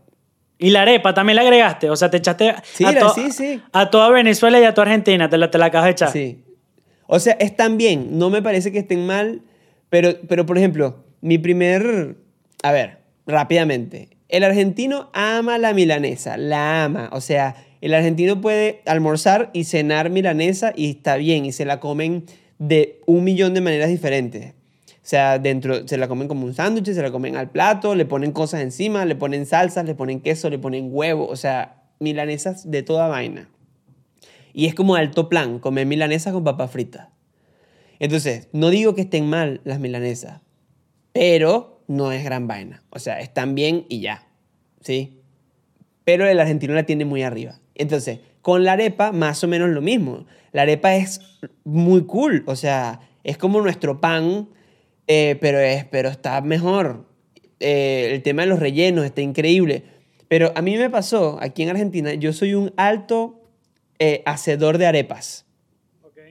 [0.58, 3.62] Y la arepa también la agregaste, o sea, te echaste Sí, a, to- sí, sí.
[3.74, 6.12] a toda Venezuela y a toda Argentina, te la, te la acabas de echar.
[6.12, 6.44] Sí.
[7.08, 8.18] O sea, están bien.
[8.18, 9.42] No me parece que estén mal.
[9.90, 12.16] Pero, pero, por ejemplo, mi primer...
[12.64, 12.98] A ver,
[13.28, 14.10] rápidamente.
[14.30, 16.38] El argentino ama la milanesa.
[16.38, 17.10] La ama.
[17.12, 17.56] O sea,
[17.86, 21.46] el argentino puede almorzar y cenar milanesa y está bien.
[21.46, 22.26] Y se la comen
[22.58, 24.54] de un millón de maneras diferentes.
[24.88, 28.08] O sea, dentro se la comen como un sándwich, se la comen al plato, le
[28.08, 31.28] ponen cosas encima, le ponen salsas, le ponen queso, le ponen huevo.
[31.28, 33.52] O sea, milanesas de toda vaina.
[34.52, 37.10] Y es como alto plan, comer milanesas con papas fritas.
[38.00, 40.42] Entonces, no digo que estén mal las milanesas,
[41.14, 42.82] pero no es gran vaina.
[42.90, 44.28] O sea, están bien y ya.
[44.82, 45.22] ¿Sí?
[46.04, 47.60] Pero el argentino la tiene muy arriba.
[47.76, 50.26] Entonces, con la arepa, más o menos lo mismo.
[50.52, 51.20] La arepa es
[51.64, 52.44] muy cool.
[52.48, 54.50] O sea, es como nuestro pan,
[55.08, 57.06] eh, pero, es, pero está mejor.
[57.60, 59.84] Eh, el tema de los rellenos está increíble.
[60.28, 63.42] Pero a mí me pasó, aquí en Argentina, yo soy un alto
[64.00, 65.46] eh, hacedor de arepas.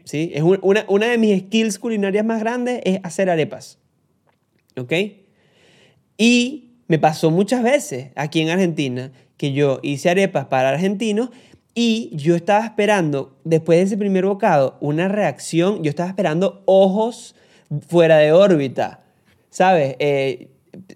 [0.05, 0.31] ¿sí?
[0.35, 3.79] Es un- una, una de mis skills culinarias más grandes es hacer arepas.
[4.77, 4.93] ¿Ok?
[6.17, 11.31] Y me pasó muchas veces aquí en Argentina que yo hice arepas para argentinos
[11.75, 17.35] y yo estaba esperando, después de ese primer bocado, una reacción, yo estaba esperando ojos
[17.89, 19.01] fuera de órbita,
[19.51, 19.97] ¿sabes?
[19.99, 20.49] Eh,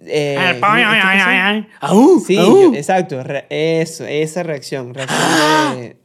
[0.03, 0.37] eh.
[1.81, 5.21] Aú, Sí, yo- exacto, re- eso, esa reacción, reacción
[5.81, 5.97] de, De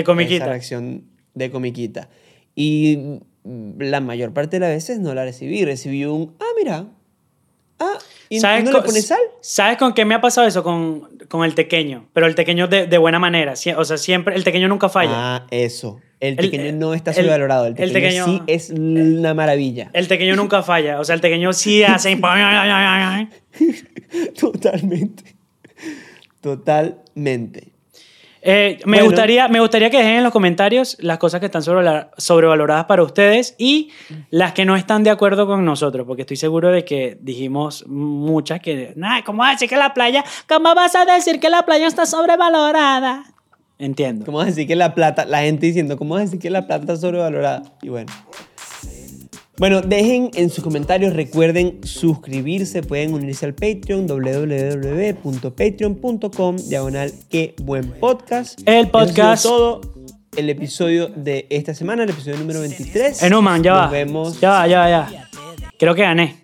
[0.00, 0.46] esa comiquita.
[0.46, 1.04] reacción
[1.34, 2.08] de comiquita.
[2.54, 3.18] Y
[3.78, 5.64] la mayor parte de las veces no la recibí.
[5.64, 6.86] Recibí un, ah, mira.
[7.80, 9.18] Ah, ¿y, y no le pones sal?
[9.40, 10.62] ¿Sabes con qué me ha pasado eso?
[10.62, 12.08] Con, con el tequeño.
[12.12, 13.52] Pero el tequeño de, de buena manera.
[13.52, 15.12] Sie- O sea, siempre, el tequeño nunca falla.
[15.14, 16.00] Ah, eso.
[16.20, 17.66] El El- tequeño no está el- sobrevalorado.
[17.66, 19.90] El el tequeño, tequeño- sí es una maravilla.
[19.92, 20.98] El tequeño nunca falla.
[21.00, 22.16] O sea, el tequeño sí hace.
[24.38, 25.24] Totalmente.
[26.40, 27.73] Totalmente.
[28.46, 29.06] Eh, me, Bueno.
[29.06, 33.02] gustaría, me gustaría que dejen en los comentarios las cosas que están sobrevala- sobrevaloradas para
[33.02, 33.88] ustedes y
[34.30, 38.60] las que no están de acuerdo con nosotros, porque estoy seguro de que dijimos muchas
[38.60, 41.64] que, nah, ¿cómo vas a decir que la playa, cómo vas a decir que la
[41.64, 43.24] playa está sobrevalorada?
[43.78, 44.26] Entiendo.
[44.26, 46.50] ¿Cómo vas a decir que la plata, la gente diciendo, ¿cómo vas a decir que
[46.50, 47.62] la plata está sobrevalorada?
[47.80, 48.12] Y bueno.
[49.56, 57.92] Bueno, dejen en sus comentarios, recuerden suscribirse, pueden unirse al Patreon, www.patreon.com, diagonal, qué buen
[57.92, 58.58] podcast.
[58.66, 59.44] El podcast.
[59.44, 59.80] todo
[60.36, 63.22] el episodio de esta semana, el episodio número 23.
[63.22, 63.88] En Human, ya Nos va.
[63.90, 64.40] vemos.
[64.40, 65.28] Ya va, ya va, ya.
[65.78, 66.42] Creo que gané.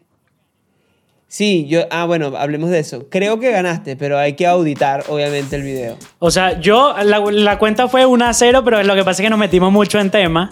[1.26, 3.08] Sí, yo, ah, bueno, hablemos de eso.
[3.08, 5.96] Creo que ganaste, pero hay que auditar, obviamente, el video.
[6.20, 9.26] O sea, yo, la, la cuenta fue 1 a 0, pero lo que pasa es
[9.26, 10.48] que nos metimos mucho en tema.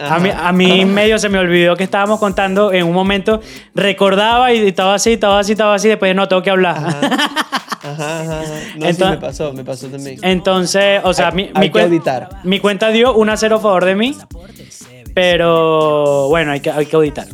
[0.00, 3.40] A mí, a mí medio se me olvidó que estábamos contando en un momento,
[3.74, 6.76] recordaba y estaba así, estaba así, estaba así, después no tengo que hablar.
[6.78, 7.00] Ajá,
[7.82, 8.40] ajá, ajá.
[8.40, 10.18] No, sí, Entonces- me pasó, me pasó también.
[10.22, 12.28] Entonces, o sea, Hay- mi, hay mi que cuen- auditar.
[12.44, 14.16] mi cuenta dio 1 a 0 a favor de mí,
[15.14, 17.26] pero bueno, hay que, hay que auditar.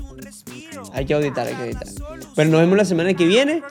[0.92, 1.88] Hay que auditar, hay que auditar.
[2.34, 3.62] Pero nos vemos la semana que viene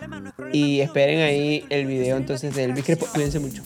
[0.53, 3.07] y esperen ahí el video entonces de Elvis Crespo.
[3.13, 3.63] Cuídense mucho.